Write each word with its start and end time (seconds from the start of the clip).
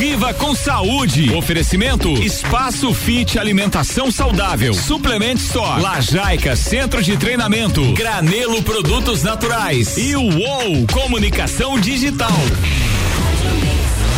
Viva 0.00 0.32
com 0.32 0.54
saúde. 0.54 1.30
Oferecimento 1.34 2.08
Espaço 2.22 2.94
Fit 2.94 3.38
Alimentação 3.38 4.10
Saudável. 4.10 4.72
Suplement 4.72 5.34
Store. 5.34 5.82
Lajaica 5.82 6.56
Centro 6.56 7.02
de 7.02 7.18
Treinamento. 7.18 7.92
Granelo 7.92 8.62
Produtos 8.62 9.22
Naturais. 9.22 9.98
E 9.98 10.16
o 10.16 10.22
UOL 10.22 10.86
Comunicação 10.90 11.78
Digital. 11.78 12.32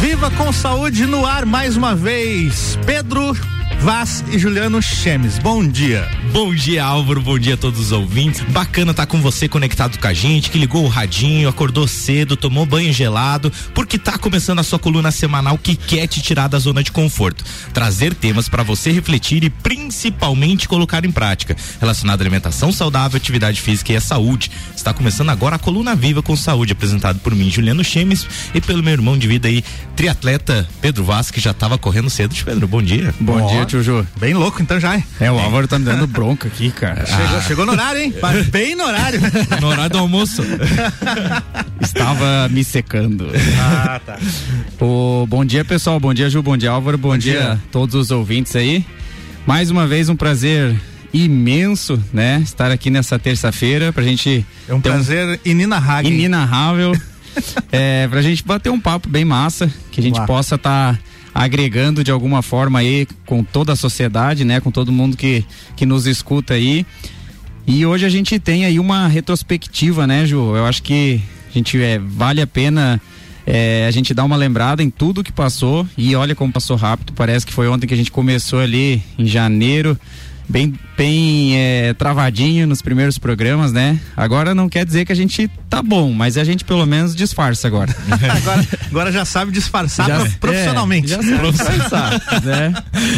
Viva 0.01 0.31
com 0.31 0.53
saúde 0.53 1.05
no 1.05 1.27
ar 1.27 1.45
mais 1.45 1.77
uma 1.77 1.97
vez. 1.97 2.79
Pedro 2.87 3.37
Vaz 3.81 4.23
e 4.31 4.39
Juliano 4.39 4.81
Chemes. 4.81 5.41
Bom 5.41 5.67
dia. 5.67 6.09
Bom 6.33 6.55
dia, 6.55 6.83
Álvaro. 6.83 7.21
Bom 7.21 7.39
dia 7.39 7.55
a 7.55 7.57
todos 7.59 7.79
os 7.79 7.93
ouvintes. 7.93 8.41
Bacana 8.41 8.93
estar 8.93 9.05
tá 9.05 9.07
com 9.07 9.21
você 9.21 9.47
conectado 9.47 9.99
com 9.99 10.07
a 10.07 10.15
gente, 10.15 10.51
que 10.51 10.59
ligou 10.59 10.83
o 10.83 10.89
radinho, 10.89 11.47
acordou 11.47 11.87
cedo, 11.87 12.39
tomou 12.39 12.65
banho 12.65 12.91
gelado, 12.91 13.53
porque 13.75 13.99
tá 13.99 14.17
começando 14.17 14.59
a 14.59 14.63
sua 14.63 14.79
coluna 14.79 15.11
semanal 15.11 15.59
que 15.59 15.77
quer 15.77 16.07
te 16.07 16.23
tirar 16.23 16.49
da 16.49 16.59
zona 16.59 16.83
de 16.83 16.91
conforto. 16.91 17.45
Trazer 17.75 18.15
temas 18.15 18.49
para 18.49 18.63
você 18.63 18.91
refletir 18.91 19.45
e 19.45 19.51
principalmente 19.51 20.67
colocar 20.67 21.05
em 21.05 21.13
prática, 21.13 21.55
relacionado 21.79 22.23
à 22.23 22.23
alimentação 22.23 22.73
saudável, 22.73 23.19
atividade 23.19 23.61
física 23.61 23.93
e 23.93 23.97
a 23.97 24.01
saúde. 24.01 24.51
Está 24.75 24.95
começando 24.95 25.29
agora 25.29 25.57
a 25.57 25.59
coluna 25.59 25.95
Viva 25.95 26.23
com 26.23 26.35
Saúde, 26.35 26.73
apresentado 26.73 27.19
por 27.19 27.35
mim, 27.35 27.51
Juliano 27.51 27.85
Chemes, 27.85 28.27
e 28.55 28.61
pelo 28.61 28.83
meu 28.83 28.95
irmão 28.95 29.19
de 29.19 29.29
vida 29.29 29.49
aí, 29.49 29.63
triatleta 29.95 30.67
Pedro 30.81 31.05
Vaz, 31.05 31.31
que 31.31 31.43
já 31.43 31.51
estava 31.51 31.77
correndo 31.77 32.09
cedo. 32.09 32.35
Pedro, 32.43 32.67
bom 32.67 32.83
dia. 32.83 33.15
Bom 33.21 33.47
dia, 33.49 33.67
tio 33.67 33.83
Ju. 33.83 34.07
Bem 34.19 34.33
louco 34.33 34.63
então 34.63 34.81
já, 34.81 34.97
hein? 34.97 35.05
É, 35.21 35.31
o 35.31 35.39
Álvaro 35.39 35.69
tá 35.69 35.79
me 35.79 35.85
dando 35.85 36.09
bronca 36.23 36.47
aqui, 36.47 36.71
cara. 36.71 37.05
Chegou, 37.05 37.37
ah. 37.37 37.41
chegou 37.41 37.67
no 37.67 37.73
horário, 37.73 38.01
hein? 38.01 38.15
Bem 38.51 38.77
no 38.77 38.85
horário. 38.85 39.21
no 39.61 39.67
horário 39.67 39.91
do 39.91 39.99
almoço. 39.99 40.41
Estava 41.81 42.49
me 42.49 42.63
secando. 42.63 43.29
Ah, 43.61 44.01
tá. 44.05 44.19
O, 44.81 45.27
bom 45.27 45.45
dia, 45.45 45.65
pessoal. 45.65 45.99
Bom 45.99 46.15
dia, 46.15 46.31
Ju. 46.31 46.41
Bom 46.41 46.57
dia, 46.57 46.71
Álvaro. 46.71 46.97
Bom, 46.97 47.09
bom 47.09 47.19
dia. 47.19 47.33
dia 47.33 47.53
a 47.55 47.59
todos 47.73 47.97
os 47.97 48.13
ouvintes 48.13 48.55
aí. 48.55 48.87
Mais 49.45 49.69
uma 49.69 49.85
vez, 49.85 50.09
um 50.09 50.15
prazer 50.15 50.81
imenso, 51.13 52.01
né? 52.13 52.41
Estar 52.45 52.71
aqui 52.71 52.89
nessa 52.89 53.19
terça-feira 53.19 53.93
pra 53.93 54.05
gente. 54.05 54.47
É 54.69 54.75
um 54.75 54.81
prazer 54.81 55.27
um... 55.27 55.51
inenarrável. 55.51 56.13
Inenarrável. 56.13 56.93
é, 57.73 58.07
pra 58.07 58.23
gente 58.23 58.45
bater 58.45 58.71
um 58.71 58.79
papo 58.79 59.09
bem 59.09 59.25
massa, 59.25 59.69
que 59.91 60.01
a 60.01 60.03
gente 60.05 60.25
possa 60.25 60.55
estar. 60.55 60.95
Tá 60.95 60.99
agregando 61.35 62.05
de 62.05 62.11
alguma 62.11 62.43
forma 62.43 62.79
aí 62.79 63.07
com 63.27 63.43
toda 63.43 63.73
a 63.73 63.77
sociedade, 63.77 64.45
né, 64.45 64.61
com 64.61 64.71
todo 64.71 64.93
mundo 64.93 65.17
que, 65.17 65.45
que 65.77 65.87
nos 65.87 66.07
escuta 66.07 66.55
aí. 66.55 66.87
E 67.67 67.87
hoje 67.87 68.05
a 68.05 68.09
gente 68.09 68.39
tem 68.39 68.65
aí 68.65 68.79
uma 68.79 69.07
retrospectiva, 69.07 70.07
né, 70.07 70.27
Ju? 70.27 70.57
Eu 70.57 70.67
acho 70.67 70.83
que 70.83 71.23
a 71.49 71.53
gente 71.53 71.81
é, 71.81 71.99
vale 71.99 72.41
a 72.41 72.47
pena 72.47 73.01
é, 73.47 73.87
a 73.87 73.91
gente 73.91 74.13
dar 74.13 74.25
uma 74.25 74.37
lembrada 74.37 74.83
em 74.83 74.91
tudo 74.91 75.23
que 75.23 75.33
passou 75.33 75.87
e 75.97 76.15
olha 76.15 76.35
como 76.35 76.53
passou 76.53 76.77
rápido. 76.77 77.13
Parece 77.13 77.47
que 77.47 77.53
foi 77.53 77.69
ontem 77.69 77.87
que 77.87 77.95
a 77.95 77.97
gente 77.97 78.11
começou 78.11 78.61
ali 78.61 79.03
em 79.19 79.27
janeiro 79.27 79.99
bem, 80.49 80.75
bem 81.03 81.59
é, 81.59 81.95
travadinho 81.95 82.67
nos 82.67 82.81
primeiros 82.81 83.19
programas, 83.19 83.73
né? 83.73 83.99
Agora 84.17 84.55
não 84.55 84.69
quer 84.69 84.87
dizer 84.87 85.05
que 85.05 85.11
a 85.11 85.17
gente 85.17 85.51
tá 85.69 85.83
bom, 85.83 86.13
mas 86.13 86.39
a 86.39 86.45
gente 86.45 86.65
pelo 86.65 86.87
menos 86.87 87.17
disfarça 87.17 87.67
agora. 87.67 87.95
agora, 88.37 88.69
agora, 88.87 89.13
já 89.13 89.25
sabe 89.25 89.51
disfarçar 89.51 90.07
já, 90.07 90.31
profissionalmente. 90.39 91.13
É, 91.13 91.17
já 91.17 91.23
sabe 91.23 91.51
disfarçar, 91.51 92.23
né? 92.45 92.73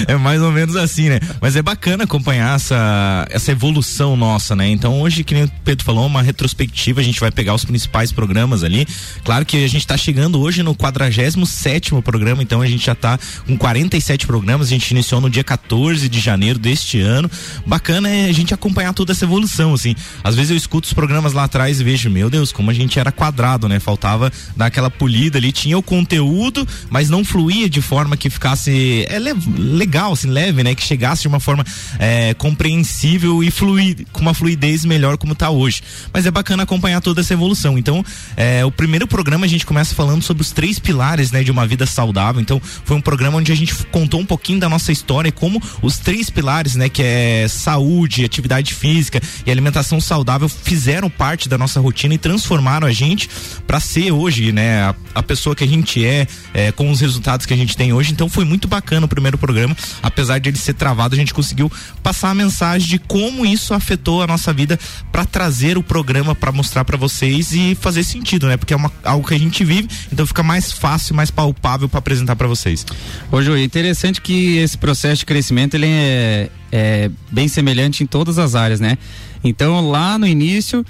É 0.08 0.16
mais 0.16 0.40
ou 0.40 0.50
menos 0.50 0.76
assim, 0.76 1.10
né? 1.10 1.20
Mas 1.40 1.56
é 1.56 1.62
bacana 1.62 2.04
acompanhar 2.04 2.56
essa, 2.56 3.26
essa 3.30 3.52
evolução 3.52 4.16
nossa, 4.16 4.56
né? 4.56 4.66
Então 4.68 5.00
hoje, 5.00 5.22
que 5.22 5.34
nem 5.34 5.44
o 5.44 5.50
Pedro 5.62 5.84
falou, 5.84 6.06
uma 6.06 6.22
retrospectiva, 6.22 7.02
a 7.02 7.04
gente 7.04 7.20
vai 7.20 7.30
pegar 7.30 7.54
os 7.54 7.64
principais 7.66 8.10
programas 8.12 8.64
ali. 8.64 8.86
Claro 9.24 9.44
que 9.44 9.62
a 9.62 9.68
gente 9.68 9.86
tá 9.86 9.96
chegando 9.96 10.40
hoje 10.40 10.62
no 10.62 10.74
47 10.74 11.94
programa, 12.02 12.42
então 12.42 12.62
a 12.62 12.66
gente 12.66 12.86
já 12.86 12.94
tá 12.94 13.18
com 13.46 13.58
47 13.58 14.26
programas, 14.26 14.68
a 14.68 14.70
gente 14.70 14.90
iniciou 14.90 15.20
no 15.20 15.28
dia 15.28 15.44
14 15.44 16.08
de 16.08 16.20
janeiro 16.20 16.58
deste 16.58 17.00
ano 17.00 17.14
ano. 17.14 17.30
Bacana 17.74 18.08
é 18.08 18.26
a 18.26 18.32
gente 18.32 18.54
acompanhar 18.54 18.94
toda 18.94 19.10
essa 19.10 19.24
evolução, 19.24 19.74
assim. 19.74 19.96
Às 20.22 20.36
vezes 20.36 20.52
eu 20.52 20.56
escuto 20.56 20.86
os 20.86 20.92
programas 20.92 21.32
lá 21.32 21.42
atrás 21.42 21.80
e 21.80 21.82
vejo, 21.82 22.08
meu 22.08 22.30
Deus, 22.30 22.52
como 22.52 22.70
a 22.70 22.72
gente 22.72 23.00
era 23.00 23.10
quadrado, 23.10 23.68
né? 23.68 23.80
Faltava 23.80 24.32
dar 24.56 24.66
aquela 24.66 24.88
polida 24.88 25.38
ali, 25.38 25.50
tinha 25.50 25.76
o 25.76 25.82
conteúdo, 25.82 26.64
mas 26.88 27.10
não 27.10 27.24
fluía 27.24 27.68
de 27.68 27.82
forma 27.82 28.16
que 28.16 28.30
ficasse 28.30 29.04
é 29.10 29.18
legal, 29.18 30.12
assim, 30.12 30.28
leve, 30.28 30.62
né? 30.62 30.72
Que 30.72 30.84
chegasse 30.84 31.22
de 31.22 31.26
uma 31.26 31.40
forma 31.40 31.64
é, 31.98 32.32
compreensível 32.34 33.42
e 33.42 33.50
fluir, 33.50 34.06
com 34.12 34.20
uma 34.20 34.34
fluidez 34.34 34.84
melhor 34.84 35.18
como 35.18 35.34
tá 35.34 35.50
hoje. 35.50 35.82
Mas 36.12 36.26
é 36.26 36.30
bacana 36.30 36.62
acompanhar 36.62 37.00
toda 37.00 37.22
essa 37.22 37.32
evolução. 37.32 37.76
Então, 37.76 38.04
é, 38.36 38.64
o 38.64 38.70
primeiro 38.70 39.08
programa 39.08 39.46
a 39.46 39.48
gente 39.48 39.66
começa 39.66 39.96
falando 39.96 40.22
sobre 40.22 40.42
os 40.42 40.52
três 40.52 40.78
pilares, 40.78 41.32
né, 41.32 41.42
de 41.42 41.50
uma 41.50 41.66
vida 41.66 41.86
saudável. 41.86 42.40
Então, 42.40 42.62
foi 42.62 42.96
um 42.96 43.00
programa 43.00 43.38
onde 43.38 43.50
a 43.50 43.56
gente 43.56 43.74
contou 43.86 44.20
um 44.20 44.26
pouquinho 44.26 44.60
da 44.60 44.68
nossa 44.68 44.92
história 44.92 45.30
e 45.30 45.32
como 45.32 45.60
os 45.82 45.98
três 45.98 46.30
pilares, 46.30 46.76
né, 46.76 46.88
que 46.88 47.02
é, 47.02 47.48
saúde, 47.54 48.24
atividade 48.24 48.74
física 48.74 49.20
e 49.46 49.50
alimentação 49.50 50.00
saudável 50.00 50.48
fizeram 50.48 51.08
parte 51.08 51.48
da 51.48 51.56
nossa 51.56 51.80
rotina 51.80 52.14
e 52.14 52.18
transformaram 52.18 52.86
a 52.86 52.92
gente 52.92 53.28
para 53.66 53.80
ser 53.80 54.12
hoje, 54.12 54.52
né, 54.52 54.82
a, 54.82 54.94
a, 55.14 55.22
pessoa 55.22 55.54
que 55.54 55.64
a 55.64 55.66
gente 55.66 56.04
é, 56.04 56.26
é, 56.52 56.72
com 56.72 56.90
os 56.90 57.00
resultados 57.00 57.46
que 57.46 57.54
a 57.54 57.56
gente 57.56 57.76
tem 57.76 57.92
hoje. 57.92 58.12
Então 58.12 58.28
foi 58.28 58.44
muito 58.44 58.68
bacana 58.68 59.06
o 59.06 59.08
primeiro 59.08 59.38
programa, 59.38 59.76
apesar 60.02 60.38
de 60.38 60.50
ele 60.50 60.58
ser 60.58 60.74
travado, 60.74 61.14
a 61.14 61.18
gente 61.18 61.32
conseguiu 61.32 61.70
passar 62.02 62.30
a 62.30 62.34
mensagem 62.34 62.88
de 62.88 62.98
como 62.98 63.46
isso 63.46 63.74
afetou 63.74 64.22
a 64.22 64.26
nossa 64.26 64.52
vida 64.52 64.78
para 65.10 65.24
trazer 65.24 65.78
o 65.78 65.82
programa 65.82 66.34
para 66.34 66.52
mostrar 66.52 66.84
para 66.84 66.96
vocês 66.96 67.52
e 67.52 67.74
fazer 67.74 68.02
sentido, 68.04 68.46
né? 68.46 68.56
Porque 68.56 68.74
é 68.74 68.76
uma, 68.76 68.90
algo 69.04 69.26
que 69.26 69.34
a 69.34 69.38
gente 69.38 69.64
vive, 69.64 69.88
então 70.12 70.26
fica 70.26 70.42
mais 70.42 70.72
fácil, 70.72 71.14
mais 71.14 71.30
palpável 71.30 71.88
para 71.88 71.98
apresentar 71.98 72.36
para 72.36 72.48
vocês. 72.48 72.84
Hoje 73.30 73.52
é 73.52 73.62
interessante 73.62 74.20
que 74.20 74.56
esse 74.56 74.76
processo 74.76 75.20
de 75.20 75.26
crescimento 75.26 75.74
ele 75.74 75.86
é 75.88 76.50
é 76.70 77.10
bem 77.30 77.48
semelhante 77.48 78.02
em 78.02 78.06
todas 78.06 78.38
as 78.38 78.54
áreas, 78.54 78.80
né? 78.80 78.98
Então 79.42 79.90
lá 79.90 80.18
no 80.18 80.26
início, 80.26 80.84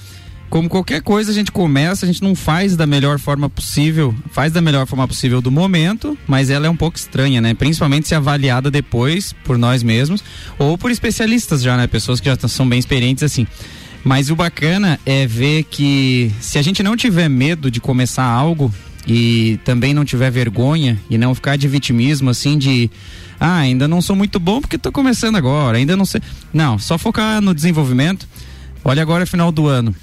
como 0.48 0.68
qualquer 0.68 1.02
coisa 1.02 1.30
a 1.30 1.34
gente 1.34 1.50
começa, 1.50 2.06
a 2.06 2.08
gente 2.08 2.22
não 2.22 2.34
faz 2.34 2.76
da 2.76 2.86
melhor 2.86 3.18
forma 3.18 3.50
possível, 3.50 4.14
faz 4.30 4.52
da 4.52 4.60
melhor 4.60 4.86
forma 4.86 5.06
possível 5.08 5.40
do 5.40 5.50
momento, 5.50 6.16
mas 6.26 6.50
ela 6.50 6.66
é 6.66 6.70
um 6.70 6.76
pouco 6.76 6.96
estranha, 6.96 7.40
né? 7.40 7.54
Principalmente 7.54 8.06
se 8.06 8.14
avaliada 8.14 8.70
depois 8.70 9.32
por 9.44 9.58
nós 9.58 9.82
mesmos 9.82 10.22
ou 10.58 10.78
por 10.78 10.90
especialistas 10.90 11.62
já, 11.62 11.76
né? 11.76 11.86
Pessoas 11.86 12.20
que 12.20 12.26
já 12.26 12.36
são 12.48 12.68
bem 12.68 12.78
experientes 12.78 13.24
assim. 13.24 13.46
Mas 14.04 14.30
o 14.30 14.36
bacana 14.36 15.00
é 15.04 15.26
ver 15.26 15.64
que 15.64 16.30
se 16.38 16.58
a 16.58 16.62
gente 16.62 16.82
não 16.82 16.94
tiver 16.94 17.28
medo 17.28 17.70
de 17.70 17.80
começar 17.80 18.24
algo 18.24 18.72
e 19.06 19.58
também 19.64 19.94
não 19.94 20.04
tiver 20.04 20.30
vergonha 20.30 21.00
e 21.08 21.18
não 21.18 21.34
ficar 21.34 21.56
de 21.56 21.66
vitimismo 21.66 22.30
assim 22.30 22.58
de 22.58 22.90
ah, 23.44 23.58
ainda 23.58 23.86
não 23.86 24.00
sou 24.00 24.16
muito 24.16 24.40
bom 24.40 24.58
porque 24.58 24.76
estou 24.76 24.90
começando 24.90 25.36
agora, 25.36 25.76
ainda 25.76 25.94
não 25.94 26.06
sei. 26.06 26.22
Não, 26.50 26.78
só 26.78 26.96
focar 26.96 27.42
no 27.42 27.54
desenvolvimento. 27.54 28.26
Olha 28.82 29.02
agora 29.02 29.24
é 29.24 29.26
final 29.26 29.52
do 29.52 29.66
ano. 29.66 29.94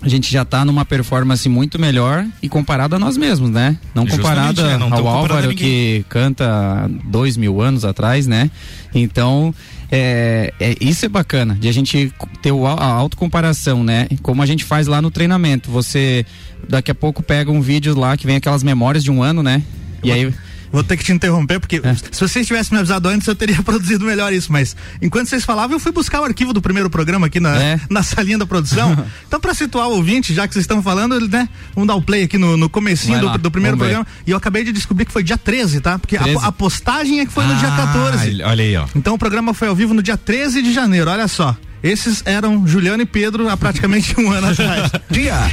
A 0.00 0.08
gente 0.08 0.32
já 0.32 0.40
está 0.40 0.64
numa 0.64 0.82
performance 0.82 1.46
muito 1.46 1.78
melhor 1.78 2.26
e 2.40 2.48
comparado 2.48 2.96
a 2.96 2.98
nós 2.98 3.18
mesmos, 3.18 3.50
né? 3.50 3.76
Não 3.94 4.06
comparado 4.06 4.62
né? 4.62 4.78
Não 4.78 4.90
ao 4.94 5.06
Álvaro 5.06 5.54
que 5.54 6.06
canta 6.08 6.90
dois 7.04 7.36
mil 7.36 7.60
anos 7.60 7.84
atrás, 7.84 8.26
né? 8.26 8.50
Então, 8.94 9.54
é, 9.92 10.54
é, 10.58 10.74
isso 10.80 11.04
é 11.04 11.08
bacana, 11.08 11.54
de 11.60 11.68
a 11.68 11.72
gente 11.72 12.10
ter 12.40 12.50
o, 12.50 12.66
a 12.66 12.82
autocomparação, 12.82 13.84
né? 13.84 14.08
Como 14.22 14.40
a 14.40 14.46
gente 14.46 14.64
faz 14.64 14.86
lá 14.86 15.02
no 15.02 15.10
treinamento. 15.10 15.70
Você 15.70 16.24
daqui 16.66 16.90
a 16.90 16.94
pouco 16.94 17.22
pega 17.22 17.50
um 17.50 17.60
vídeo 17.60 17.94
lá 17.98 18.16
que 18.16 18.26
vem 18.26 18.36
aquelas 18.36 18.62
memórias 18.62 19.04
de 19.04 19.10
um 19.10 19.22
ano, 19.22 19.42
né? 19.42 19.62
E 20.02 20.10
aí 20.10 20.32
Vou 20.72 20.84
ter 20.84 20.96
que 20.96 21.04
te 21.04 21.12
interromper, 21.12 21.58
porque 21.58 21.80
é. 21.82 21.94
se 21.94 22.20
vocês 22.20 22.46
tivessem 22.46 22.72
me 22.74 22.78
avisado 22.78 23.08
antes, 23.08 23.26
eu 23.26 23.34
teria 23.34 23.60
produzido 23.62 24.04
melhor 24.04 24.32
isso. 24.32 24.52
Mas 24.52 24.76
enquanto 25.02 25.28
vocês 25.28 25.44
falavam, 25.44 25.76
eu 25.76 25.80
fui 25.80 25.92
buscar 25.92 26.20
o 26.20 26.24
arquivo 26.24 26.52
do 26.52 26.62
primeiro 26.62 26.88
programa 26.88 27.26
aqui 27.26 27.40
na, 27.40 27.56
é. 27.60 27.80
na 27.90 28.02
salinha 28.02 28.38
da 28.38 28.46
produção. 28.46 29.04
então, 29.26 29.40
para 29.40 29.52
situar 29.54 29.88
o 29.88 29.96
ouvinte, 29.96 30.32
já 30.32 30.46
que 30.46 30.54
vocês 30.54 30.64
estão 30.64 30.82
falando, 30.82 31.20
né? 31.28 31.48
Vamos 31.74 31.88
dar 31.88 31.94
o 31.94 32.02
play 32.02 32.24
aqui 32.24 32.38
no, 32.38 32.56
no 32.56 32.68
comecinho 32.68 33.20
do, 33.20 33.38
do, 33.38 33.50
primeiro 33.50 33.76
programa. 33.76 34.06
E 34.26 34.30
eu 34.30 34.36
acabei 34.36 34.64
de 34.64 34.72
descobrir 34.72 35.04
que 35.04 35.12
foi 35.12 35.22
dia 35.22 35.38
13, 35.38 35.80
tá? 35.80 35.98
Porque 35.98 36.16
13? 36.16 36.38
A, 36.38 36.48
a, 36.48 36.52
postagem 36.52 37.20
é 37.20 37.26
que 37.26 37.32
foi 37.32 37.44
ah, 37.44 37.48
no 37.48 37.56
dia 37.56 37.70
14. 37.70 38.42
Olha 38.42 38.64
aí, 38.64 38.76
ó. 38.76 38.86
Então 38.94 39.14
o 39.14 39.18
programa 39.18 39.52
foi 39.52 39.68
ao 39.68 39.74
vivo 39.74 39.92
no 39.92 40.02
dia 40.02 40.16
13 40.16 40.62
de 40.62 40.72
janeiro, 40.72 41.10
olha 41.10 41.26
só. 41.26 41.56
Esses 41.82 42.22
eram 42.26 42.66
Juliano 42.66 43.02
e 43.02 43.06
Pedro 43.06 43.48
há 43.48 43.56
praticamente 43.56 44.14
um 44.20 44.30
ano 44.30 44.48
atrás. 44.48 44.90
Dia! 45.10 45.50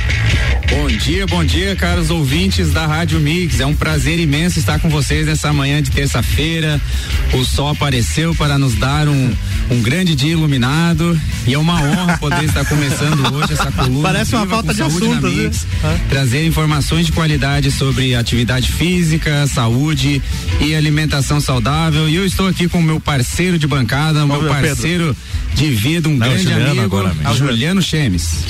Bom 0.69 0.87
dia, 0.87 1.25
bom 1.25 1.45
dia, 1.45 1.75
caros 1.77 2.09
ouvintes 2.09 2.71
da 2.71 2.85
Rádio 2.85 3.19
Mix. 3.21 3.61
É 3.61 3.65
um 3.65 3.73
prazer 3.73 4.19
imenso 4.19 4.59
estar 4.59 4.79
com 4.79 4.89
vocês 4.89 5.25
nessa 5.25 5.53
manhã 5.53 5.81
de 5.81 5.89
terça-feira. 5.91 6.79
O 7.33 7.45
sol 7.45 7.69
apareceu 7.69 8.35
para 8.35 8.57
nos 8.57 8.75
dar 8.75 9.07
um, 9.07 9.33
um 9.71 9.81
grande 9.81 10.13
dia 10.13 10.33
iluminado 10.33 11.19
e 11.45 11.53
é 11.53 11.57
uma 11.57 11.81
honra 11.81 12.17
poder 12.17 12.43
estar 12.43 12.65
começando 12.65 13.33
hoje 13.33 13.53
essa 13.53 13.71
coluna. 13.71 14.03
Parece 14.03 14.35
uma 14.35 14.45
falta 14.45 14.73
de 14.73 14.81
assunto, 14.81 15.27
Mix, 15.27 15.65
né? 15.81 16.01
Trazer 16.09 16.45
informações 16.45 17.05
de 17.05 17.13
qualidade 17.13 17.71
sobre 17.71 18.13
atividade 18.13 18.69
física, 18.71 19.47
saúde 19.47 20.21
e 20.59 20.75
alimentação 20.75 21.39
saudável. 21.39 22.09
E 22.09 22.15
eu 22.15 22.25
estou 22.25 22.47
aqui 22.47 22.67
com 22.67 22.79
o 22.79 22.83
meu 22.83 22.99
parceiro 22.99 23.57
de 23.57 23.67
bancada, 23.67 24.25
o 24.25 24.27
meu 24.27 24.49
parceiro 24.49 25.15
Pedro. 25.15 25.55
de 25.55 25.69
vida, 25.69 26.09
um 26.09 26.16
Não, 26.17 26.27
grande 26.27 26.43
Juliano 26.43 26.71
amigo, 26.71 26.85
agora, 26.97 27.15
Juliano 27.33 27.81
Chemes. 27.81 28.45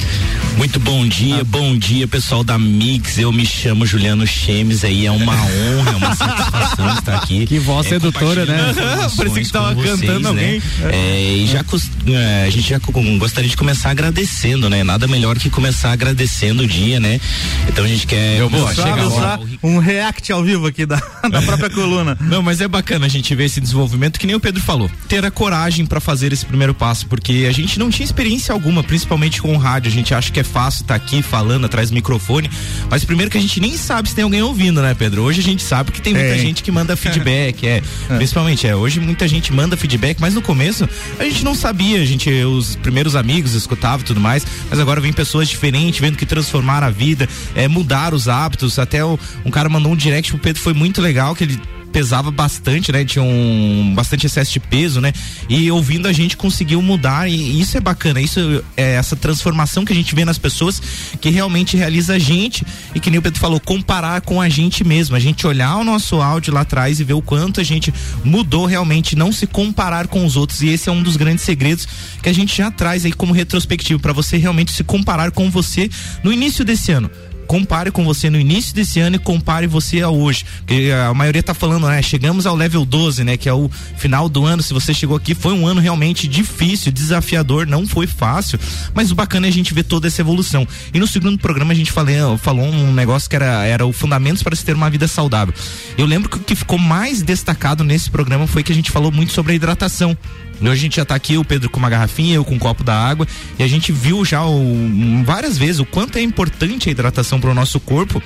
Muito 0.58 0.80
bom 0.80 1.08
dia, 1.08 1.42
ah. 1.42 1.44
bom 1.44 1.78
dia, 1.78 2.08
pessoal 2.08 2.44
da 2.44 2.58
Mix. 2.58 3.20
Eu 3.20 3.32
me 3.32 3.46
chamo 3.46 3.86
Juliano 3.86 4.26
Chemes 4.26 4.84
aí, 4.84 5.06
é 5.06 5.12
uma 5.12 5.34
honra, 5.34 5.92
é 5.92 5.96
uma 5.96 6.16
satisfação 6.16 6.94
estar 6.96 7.16
aqui. 7.18 7.46
Que 7.48 7.60
voz 7.60 7.86
é, 7.86 7.90
sedutora, 7.90 8.46
né? 8.46 8.74
Parecia 9.16 9.44
que 9.44 9.52
tava 9.52 9.76
vocês, 9.76 9.92
cantando 9.92 10.20
né? 10.22 10.30
alguém. 10.30 10.62
É, 10.92 11.22
e 11.22 11.48
já 11.48 11.60
é, 11.60 12.46
a 12.48 12.50
gente 12.50 12.70
já 12.70 12.80
gostaria 13.20 13.50
de 13.50 13.56
começar 13.56 13.92
agradecendo, 13.92 14.70
né? 14.70 14.84
Nada 14.84 15.08
melhor 15.08 15.38
que 15.38 15.50
começar 15.50 15.92
agradecendo 15.92 16.64
o 16.64 16.68
dia, 16.68 17.00
né? 17.00 17.22
Então 17.68 17.86
a 17.86 17.88
gente 17.88 18.08
quer 18.08 18.40
Eu 18.40 18.50
vou 18.50 18.68
chegar 18.74 18.96
lá. 18.96 19.40
um 19.62 19.78
react 19.78 20.32
ao 20.32 20.44
vivo 20.44 20.66
aqui 20.66 20.86
da, 20.86 21.00
da 21.30 21.42
própria 21.44 21.70
coluna. 21.70 22.18
Não, 22.20 22.42
mas 22.42 22.60
é 22.60 22.68
bacana 22.68 23.06
a 23.06 23.10
gente 23.10 23.34
ver 23.36 23.46
esse 23.46 23.62
desenvolvimento 23.62 24.20
que 24.20 24.26
nem 24.26 24.36
o 24.36 24.40
Pedro 24.40 24.62
falou. 24.62 24.90
Ter 25.08 25.24
a 25.24 25.30
coragem 25.30 25.86
para 25.86 26.00
fazer 26.00 26.34
esse 26.34 26.46
primeiro 26.46 26.74
passo, 26.74 27.06
porque 27.06 27.46
a 27.48 27.54
gente 27.54 27.78
não 27.78 27.92
tinha 27.92 28.06
experiência 28.06 28.52
alguma, 28.52 28.84
principalmente 28.84 29.40
com 29.42 29.54
o 29.56 29.58
rádio. 29.58 29.92
A 29.92 29.94
gente 29.94 30.14
acha 30.14 30.32
que 30.32 30.40
é 30.40 30.47
fácil 30.48 30.82
estar 30.82 30.98
tá 30.98 31.06
aqui 31.06 31.22
falando 31.22 31.66
atrás 31.66 31.90
do 31.90 31.94
microfone, 31.94 32.50
mas 32.90 33.04
primeiro 33.04 33.30
que 33.30 33.38
a 33.38 33.42
gente 33.42 33.60
nem 33.60 33.78
sabe 33.78 34.10
se 34.10 34.16
tem 34.16 34.24
alguém 34.24 34.42
ouvindo, 34.42 34.82
né, 34.82 34.94
Pedro? 34.94 35.24
Hoje 35.24 35.42
a 35.42 35.44
gente 35.44 35.62
sabe 35.62 35.92
que 35.92 36.02
tem 36.02 36.14
muita 36.14 36.36
é. 36.36 36.38
gente 36.38 36.64
que 36.64 36.72
manda 36.72 36.96
feedback, 36.98 37.68
é, 37.68 37.82
é. 38.10 38.16
Principalmente, 38.16 38.68
é. 38.68 38.76
Hoje 38.76 39.00
muita 39.00 39.28
gente 39.28 39.52
manda 39.54 39.78
feedback, 39.78 40.20
mas 40.20 40.34
no 40.34 40.42
começo 40.42 40.88
a 41.20 41.24
gente 41.24 41.44
não 41.44 41.54
sabia, 41.54 42.02
a 42.02 42.06
gente, 42.06 42.30
os 42.44 42.76
primeiros 42.78 43.16
amigos 43.16 43.54
escutavam 43.54 44.02
e 44.02 44.06
tudo 44.06 44.20
mais, 44.20 44.46
mas 44.70 44.80
agora 44.80 45.02
vem 45.02 45.14
pessoas 45.14 45.48
diferentes, 45.48 46.00
vendo 46.00 46.18
que 46.18 46.26
transformaram 46.26 46.88
a 46.88 46.92
vida, 46.92 47.28
é, 47.56 47.68
mudar 47.68 48.14
os 48.14 48.28
hábitos. 48.28 48.80
Até 48.80 49.04
o, 49.04 49.20
um 49.46 49.52
cara 49.52 49.70
mandou 49.70 49.92
um 49.92 49.96
direct 49.96 50.32
pro 50.32 50.42
Pedro, 50.42 50.62
foi 50.62 50.74
muito 50.74 51.02
legal, 51.02 51.36
que 51.36 51.44
ele 51.44 51.60
pesava 51.98 52.30
bastante, 52.30 52.92
né? 52.92 53.04
Tinha 53.04 53.24
um 53.24 53.92
bastante 53.96 54.28
excesso 54.28 54.52
de 54.52 54.60
peso, 54.60 55.02
né? 55.02 55.12
E 55.50 55.72
ouvindo 55.72 56.08
a 56.08 56.14
gente 56.14 56.38
conseguiu 56.38 56.80
mudar 56.80 57.28
e 57.28 57.60
isso 57.60 57.76
é 57.76 57.80
bacana, 57.80 58.22
isso 58.22 58.64
é 58.78 58.94
essa 58.94 59.16
transformação 59.16 59.84
que 59.84 59.92
a 59.92 59.96
gente 59.96 60.14
vê 60.14 60.24
nas 60.24 60.38
pessoas 60.38 60.80
que 61.20 61.32
realmente 61.32 61.76
realiza 61.76 62.14
a 62.14 62.20
gente. 62.20 62.64
E 62.94 63.00
que 63.00 63.10
nem 63.10 63.18
o 63.18 63.22
Pedro 63.24 63.40
falou, 63.40 63.60
comparar 63.60 64.22
com 64.22 64.40
a 64.40 64.48
gente 64.48 64.84
mesmo, 64.84 65.16
a 65.16 65.20
gente 65.20 65.48
olhar 65.48 65.76
o 65.78 65.84
nosso 65.84 66.22
áudio 66.22 66.54
lá 66.54 66.62
atrás 66.62 67.00
e 67.00 67.04
ver 67.04 67.14
o 67.14 67.22
quanto 67.22 67.60
a 67.60 67.64
gente 67.64 67.92
mudou 68.24 68.68
realmente, 68.68 69.16
não 69.16 69.32
se 69.32 69.48
comparar 69.48 70.08
com 70.08 70.24
os 70.24 70.36
outros. 70.36 70.62
E 70.62 70.68
esse 70.68 70.90
é 70.90 70.92
um 70.92 71.02
dos 71.02 71.18
grandes 71.18 71.44
segredos 71.44 71.88
que 72.22 72.30
a 72.30 72.34
gente 72.34 72.56
já 72.56 72.70
traz 72.70 73.06
aí 73.06 73.12
como 73.12 73.34
retrospectivo 73.34 74.00
para 74.00 74.14
você 74.14 74.38
realmente 74.38 74.72
se 74.72 74.84
comparar 74.84 75.32
com 75.32 75.50
você 75.50 75.90
no 76.24 76.32
início 76.32 76.64
desse 76.64 76.92
ano 76.92 77.10
compare 77.48 77.90
com 77.90 78.04
você 78.04 78.30
no 78.30 78.40
início 78.40 78.76
desse 78.76 79.00
ano 79.00 79.16
e 79.16 79.20
compare 79.20 79.66
você 79.66 80.02
a 80.02 80.10
hoje. 80.10 80.46
Porque 80.60 80.92
a 80.92 81.14
maioria 81.14 81.42
tá 81.42 81.54
falando, 81.54 81.88
né? 81.88 82.02
Chegamos 82.02 82.46
ao 82.46 82.56
level 82.56 82.86
12, 82.86 83.24
né? 83.24 83.38
Que 83.38 83.50
é 83.50 83.54
o 83.54 83.70
final 83.96 84.30
do 84.30 84.46
ano. 84.46 84.62
Se 84.62 84.74
você 84.74 84.94
chegou 84.94 85.16
aqui, 85.18 85.34
foi 85.34 85.54
um 85.54 85.66
ano 85.66 85.80
realmente 85.80 86.28
difícil, 86.28 86.92
desafiador, 86.92 87.66
não 87.66 87.88
foi 87.88 88.06
fácil. 88.06 88.60
Mas 88.94 89.12
o 89.12 89.16
bacana 89.16 89.48
é 89.48 89.50
a 89.50 89.54
gente 89.54 89.74
ver 89.74 89.84
toda 89.84 90.08
essa 90.08 90.22
evolução. 90.22 90.68
E 90.94 91.00
no 91.00 91.08
segundo 91.08 91.38
programa 91.40 91.72
a 91.72 91.76
gente 91.76 91.92
falou, 91.92 92.38
falou 92.38 92.66
um 92.66 92.94
negócio 92.94 93.30
que 93.30 93.36
era, 93.36 93.66
era 93.66 93.86
o 93.86 93.94
fundamentos 93.94 94.44
para 94.44 94.56
se 94.56 94.64
ter 94.66 94.76
uma 94.76 94.90
vida 94.90 95.08
saudável. 95.08 95.54
Eu 95.98 96.06
lembro 96.06 96.30
que 96.30 96.38
o 96.38 96.40
que 96.42 96.56
ficou 96.56 96.78
mais 96.78 97.22
destacado 97.22 97.84
nesse 97.84 98.12
programa 98.12 98.46
foi 98.46 98.64
que 98.64 98.72
a 98.72 98.76
gente 98.76 98.92
falou 98.92 99.12
muito 99.12 99.32
sobre 99.32 99.54
a 99.54 99.56
hidratação. 99.56 100.18
Hoje 100.60 100.72
a 100.72 100.76
gente 100.76 100.96
já 100.96 101.06
tá 101.06 101.14
aqui, 101.16 101.38
o 101.38 101.46
Pedro 101.46 101.70
com 101.70 101.78
uma 101.78 101.90
garrafinha, 101.90 102.36
eu 102.36 102.44
com 102.44 102.56
um 102.56 102.60
copo 102.60 102.84
da 102.84 102.96
água, 102.96 103.28
e 103.60 103.64
a 103.64 103.68
gente 103.68 103.92
viu 103.92 104.26
já 104.26 104.44
o, 104.44 105.24
várias 105.24 105.58
vezes 105.58 105.80
o 105.80 105.86
quanto 105.86 106.18
é 106.18 106.22
importante 106.22 106.90
a 106.90 106.92
hidratação 106.92 107.37
para 107.40 107.52
o 107.52 107.54
nosso 107.54 107.80
corpo 107.80 108.22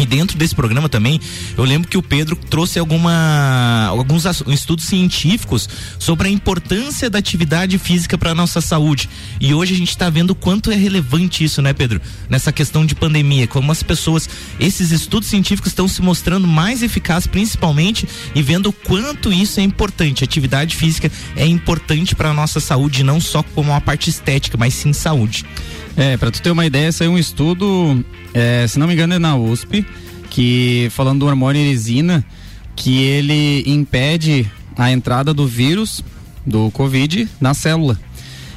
e 0.00 0.06
dentro 0.06 0.38
desse 0.38 0.54
programa 0.54 0.88
também, 0.88 1.20
eu 1.58 1.64
lembro 1.64 1.88
que 1.88 1.98
o 1.98 2.02
Pedro 2.02 2.34
trouxe 2.34 2.78
alguma, 2.78 3.86
alguns 3.88 4.24
estudos 4.46 4.86
científicos 4.86 5.68
sobre 5.98 6.28
a 6.28 6.30
importância 6.30 7.10
da 7.10 7.18
atividade 7.18 7.76
física 7.76 8.16
para 8.16 8.34
nossa 8.34 8.62
saúde. 8.62 9.10
E 9.38 9.52
hoje 9.52 9.74
a 9.74 9.76
gente 9.76 9.90
está 9.90 10.08
vendo 10.08 10.34
quanto 10.34 10.70
é 10.70 10.74
relevante 10.74 11.44
isso, 11.44 11.60
né, 11.60 11.74
Pedro? 11.74 12.00
Nessa 12.30 12.50
questão 12.50 12.86
de 12.86 12.94
pandemia, 12.94 13.46
como 13.46 13.70
as 13.70 13.82
pessoas, 13.82 14.28
esses 14.58 14.90
estudos 14.90 15.28
científicos 15.28 15.70
estão 15.70 15.86
se 15.86 16.00
mostrando 16.00 16.46
mais 16.46 16.82
eficazes, 16.82 17.26
principalmente, 17.26 18.08
e 18.34 18.40
vendo 18.40 18.72
quanto 18.72 19.30
isso 19.30 19.60
é 19.60 19.62
importante. 19.62 20.24
A 20.24 20.26
atividade 20.26 20.76
física 20.76 21.12
é 21.36 21.44
importante 21.44 22.14
para 22.14 22.32
nossa 22.32 22.58
saúde, 22.58 23.04
não 23.04 23.20
só 23.20 23.42
como 23.42 23.70
uma 23.70 23.80
parte 23.82 24.08
estética, 24.08 24.56
mas 24.56 24.72
sim 24.72 24.94
saúde. 24.94 25.44
É, 26.00 26.16
para 26.16 26.30
tu 26.30 26.40
ter 26.40 26.50
uma 26.50 26.64
ideia, 26.64 26.90
saiu 26.90 27.10
um 27.10 27.18
estudo, 27.18 28.02
é, 28.32 28.66
se 28.66 28.78
não 28.78 28.86
me 28.86 28.94
engano 28.94 29.12
é 29.12 29.18
na 29.18 29.36
USP, 29.36 29.84
que 30.30 30.88
falando 30.92 31.20
do 31.20 31.26
hormônio 31.26 31.60
erisina, 31.60 32.24
que 32.74 33.02
ele 33.02 33.62
impede 33.66 34.50
a 34.78 34.90
entrada 34.90 35.34
do 35.34 35.46
vírus 35.46 36.02
do 36.46 36.70
Covid 36.70 37.28
na 37.38 37.52
célula. 37.52 38.00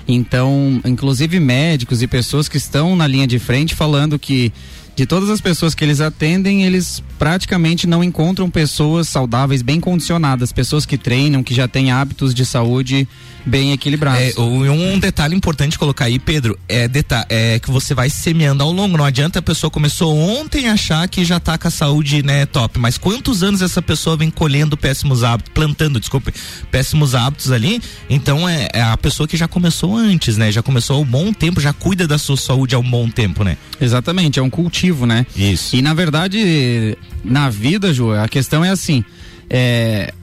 Então, 0.08 0.80
inclusive 0.86 1.38
médicos 1.38 2.02
e 2.02 2.08
pessoas 2.08 2.48
que 2.48 2.56
estão 2.56 2.96
na 2.96 3.06
linha 3.08 3.28
de 3.28 3.40
frente 3.40 3.76
falando 3.76 4.18
que 4.18 4.54
de 4.96 5.06
todas 5.06 5.30
as 5.30 5.42
pessoas 5.42 5.74
que 5.74 5.84
eles 5.84 6.00
atendem, 6.00 6.64
eles 6.64 7.02
praticamente 7.18 7.88
não 7.88 8.04
encontram 8.04 8.50
pessoas 8.50 9.08
saudáveis, 9.08 9.62
bem 9.62 9.80
condicionadas, 9.80 10.52
pessoas 10.52 10.86
que 10.86 10.98
treinam, 10.98 11.44
que 11.44 11.54
já 11.54 11.68
têm 11.68 11.92
hábitos 11.92 12.34
de 12.34 12.46
saúde 12.46 13.08
bem 13.46 13.72
equilibrados. 13.72 14.36
É, 14.38 14.40
um 14.40 15.00
detalhe 15.00 15.36
importante 15.36 15.78
colocar 15.78 16.06
aí, 16.06 16.20
Pedro, 16.20 16.58
é, 16.68 16.90
é 17.30 17.60
que 17.60 17.72
você 17.72 17.94
vai 17.94 18.10
semeando 18.10 18.64
ao 18.64 18.72
longo. 18.72 18.98
Não 18.98 19.06
adianta 19.06 19.40
a 19.40 19.42
pessoa 19.42 19.70
começou 19.70 20.18
ontem 20.18 20.70
a 20.70 20.74
achar 20.74 21.08
que 21.08 21.24
já 21.26 21.38
está 21.38 21.58
com 21.58 21.68
a 21.68 21.72
saúde 21.72 22.24
né, 22.24 22.46
top. 22.46 22.80
Mas 22.80 22.98
quantos 22.98 23.44
anos 23.44 23.62
essa 23.62 23.82
pessoa 23.82 24.16
vem 24.16 24.30
colhendo 24.30 24.78
péssimos 24.78 25.24
hábitos, 25.24 25.54
plantando, 25.54 26.00
desculpe, 26.00 26.34
péssimos 26.72 27.16
hábitos 27.16 27.52
ali? 27.52 27.82
Então 28.10 28.48
é, 28.48 28.70
é 28.74 28.82
a 28.82 28.98
pessoa 28.98 29.28
que 29.28 29.38
já 29.38 29.48
começou 29.48 29.96
antes, 29.96 30.38
né? 30.38 30.52
Já 30.52 30.62
começou 30.62 30.98
há 30.98 31.00
um 31.00 31.06
bom 31.06 31.34
tempo, 31.34 31.60
já 31.60 31.74
cuida 31.74 32.08
da 32.08 32.18
sua 32.18 32.38
saúde 32.38 32.76
há 32.76 32.80
um 32.80 32.90
bom 32.90 33.10
tempo, 33.10 33.44
né? 33.44 33.58
Exatamente, 33.80 34.40
é 34.40 34.42
um 34.42 34.50
cultivo, 34.50 34.83
né? 34.92 35.26
Isso. 35.36 35.76
E 35.76 35.82
na 35.82 35.94
verdade, 35.94 36.98
na 37.24 37.50
vida, 37.50 37.94
Ju, 37.94 38.12
a 38.12 38.28
questão 38.28 38.64
é 38.64 38.70
assim. 38.70 39.04
É, 39.50 40.14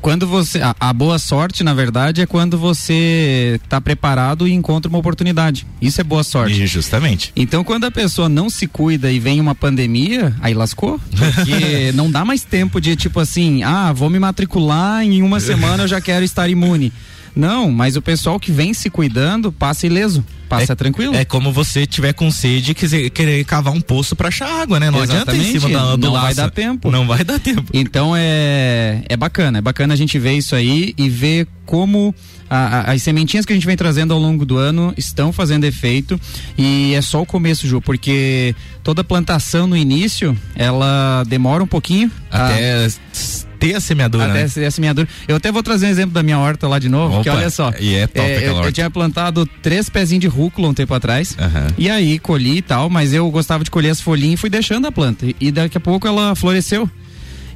quando 0.00 0.26
você 0.26 0.60
a, 0.60 0.74
a, 0.78 0.92
boa 0.92 1.18
sorte 1.18 1.62
na 1.62 1.74
verdade 1.74 2.22
é 2.22 2.26
quando 2.26 2.56
você 2.56 3.60
está 3.62 3.80
preparado 3.80 4.48
e 4.48 4.52
encontra 4.52 4.88
uma 4.88 4.98
oportunidade 4.98 5.66
isso 5.80 6.00
é 6.00 6.04
boa 6.04 6.24
sorte 6.24 6.62
e 6.62 6.66
justamente 6.66 7.32
então 7.36 7.62
quando 7.62 7.84
a 7.84 7.90
pessoa 7.90 8.28
não 8.28 8.48
se 8.48 8.66
cuida 8.66 9.10
e 9.12 9.18
vem 9.18 9.40
uma 9.40 9.54
pandemia 9.54 10.34
aí 10.40 10.54
lascou 10.54 11.00
porque 11.16 11.92
não 11.94 12.10
dá 12.10 12.24
mais 12.24 12.42
tempo 12.42 12.80
de 12.80 12.96
tipo 12.96 13.20
assim 13.20 13.62
ah 13.62 13.92
vou 13.92 14.08
me 14.08 14.18
matricular 14.18 15.02
em 15.02 15.22
uma 15.22 15.40
semana 15.40 15.84
eu 15.84 15.88
já 15.88 16.00
quero 16.00 16.24
estar 16.24 16.48
imune 16.48 16.92
não, 17.34 17.70
mas 17.70 17.96
o 17.96 18.02
pessoal 18.02 18.38
que 18.38 18.50
vem 18.50 18.74
se 18.74 18.90
cuidando 18.90 19.52
passa 19.52 19.86
ileso. 19.86 20.24
Passa 20.48 20.72
é, 20.72 20.76
tranquilo. 20.76 21.14
É 21.14 21.24
como 21.24 21.52
você 21.52 21.86
tiver 21.86 22.12
com 22.12 22.28
sede 22.30 22.72
e 22.72 22.74
quiser, 22.74 23.08
querer 23.10 23.44
cavar 23.44 23.72
um 23.72 23.80
poço 23.80 24.16
para 24.16 24.28
achar 24.28 24.48
água, 24.60 24.80
né? 24.80 24.90
Não 24.90 25.02
Exatamente. 25.02 25.30
adianta 25.30 25.56
em 25.56 25.60
cima 25.60 25.78
da, 25.78 25.96
do 25.96 26.06
Não 26.06 26.12
vai 26.12 26.34
dar 26.34 26.50
tempo. 26.50 26.90
Não 26.90 27.06
vai 27.06 27.24
dar 27.24 27.38
tempo. 27.38 27.64
Então 27.72 28.14
é, 28.16 29.02
é 29.08 29.16
bacana. 29.16 29.58
É 29.58 29.60
bacana 29.60 29.94
a 29.94 29.96
gente 29.96 30.18
ver 30.18 30.32
isso 30.32 30.56
aí 30.56 30.92
e 30.98 31.08
ver 31.08 31.46
como 31.64 32.12
a, 32.48 32.56
a, 32.56 32.92
as 32.92 33.02
sementinhas 33.02 33.46
que 33.46 33.52
a 33.52 33.56
gente 33.56 33.66
vem 33.66 33.76
trazendo 33.76 34.12
ao 34.12 34.18
longo 34.18 34.44
do 34.44 34.56
ano 34.56 34.92
estão 34.96 35.32
fazendo 35.32 35.64
efeito 35.64 36.20
e 36.58 36.94
é 36.94 37.00
só 37.00 37.22
o 37.22 37.26
começo, 37.26 37.68
Ju, 37.68 37.80
porque 37.80 38.52
toda 38.82 39.04
plantação 39.04 39.68
no 39.68 39.76
início 39.76 40.36
ela 40.56 41.22
demora 41.28 41.62
um 41.62 41.66
pouquinho. 41.68 42.10
Até 42.28 42.86
a 42.86 43.49
ter 43.60 43.76
a 43.76 43.80
semeadura. 43.80 44.24
Até 44.24 44.60
né? 44.60 44.66
a 44.66 44.70
semeadura. 44.70 45.06
Eu 45.28 45.36
até 45.36 45.52
vou 45.52 45.62
trazer 45.62 45.86
um 45.86 45.90
exemplo 45.90 46.12
da 46.12 46.22
minha 46.22 46.38
horta 46.38 46.66
lá 46.66 46.78
de 46.78 46.88
novo, 46.88 47.14
Opa, 47.14 47.22
que 47.22 47.28
olha 47.28 47.50
só. 47.50 47.72
E 47.78 47.94
é 47.94 48.06
top 48.06 48.26
é, 48.26 48.48
eu, 48.48 48.56
eu, 48.64 48.72
tinha 48.72 48.90
plantado 48.90 49.46
três 49.62 49.88
pezinhos 49.90 50.22
de 50.22 50.26
rúcula 50.26 50.68
um 50.68 50.74
tempo 50.74 50.94
atrás. 50.94 51.36
Uhum. 51.38 51.74
E 51.76 51.90
aí 51.90 52.18
colhi 52.18 52.56
e 52.56 52.62
tal, 52.62 52.88
mas 52.88 53.12
eu 53.12 53.30
gostava 53.30 53.62
de 53.62 53.70
colher 53.70 53.90
as 53.90 54.00
folhinhas 54.00 54.34
e 54.34 54.36
fui 54.38 54.50
deixando 54.50 54.86
a 54.86 54.92
planta. 54.92 55.26
E 55.38 55.52
daqui 55.52 55.76
a 55.76 55.80
pouco 55.80 56.08
ela 56.08 56.34
floresceu. 56.34 56.90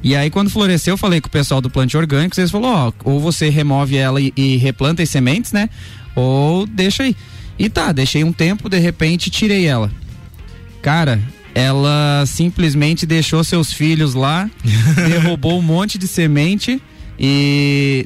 E 0.03 0.15
aí, 0.15 0.29
quando 0.29 0.51
floresceu, 0.51 0.93
eu 0.93 0.97
falei 0.97 1.19
com 1.19 1.27
o 1.27 1.31
pessoal 1.31 1.59
do 1.59 1.67
plantio 1.67 1.99
orgânico, 1.99 2.39
eles 2.39 2.51
falaram, 2.51 2.93
ó, 3.03 3.09
ou 3.09 3.19
você 3.19 3.49
remove 3.49 3.97
ela 3.97 4.21
e, 4.21 4.31
e 4.37 4.55
replanta 4.57 5.01
as 5.01 5.09
sementes, 5.09 5.51
né? 5.51 5.67
Ou 6.15 6.67
deixa 6.67 7.01
aí. 7.01 7.15
E 7.57 7.69
tá, 7.69 7.91
deixei 7.91 8.23
um 8.23 8.31
tempo, 8.31 8.69
de 8.69 8.77
repente 8.77 9.31
tirei 9.31 9.65
ela. 9.65 9.91
Cara, 10.79 11.19
ela 11.55 12.25
simplesmente 12.27 13.05
deixou 13.05 13.41
seus 13.41 13.71
filhos 13.71 14.13
lá, 14.13 14.51
derrubou 15.07 15.57
um 15.57 15.61
monte 15.61 15.97
de 15.97 16.05
semente 16.05 16.81
e 17.17 18.05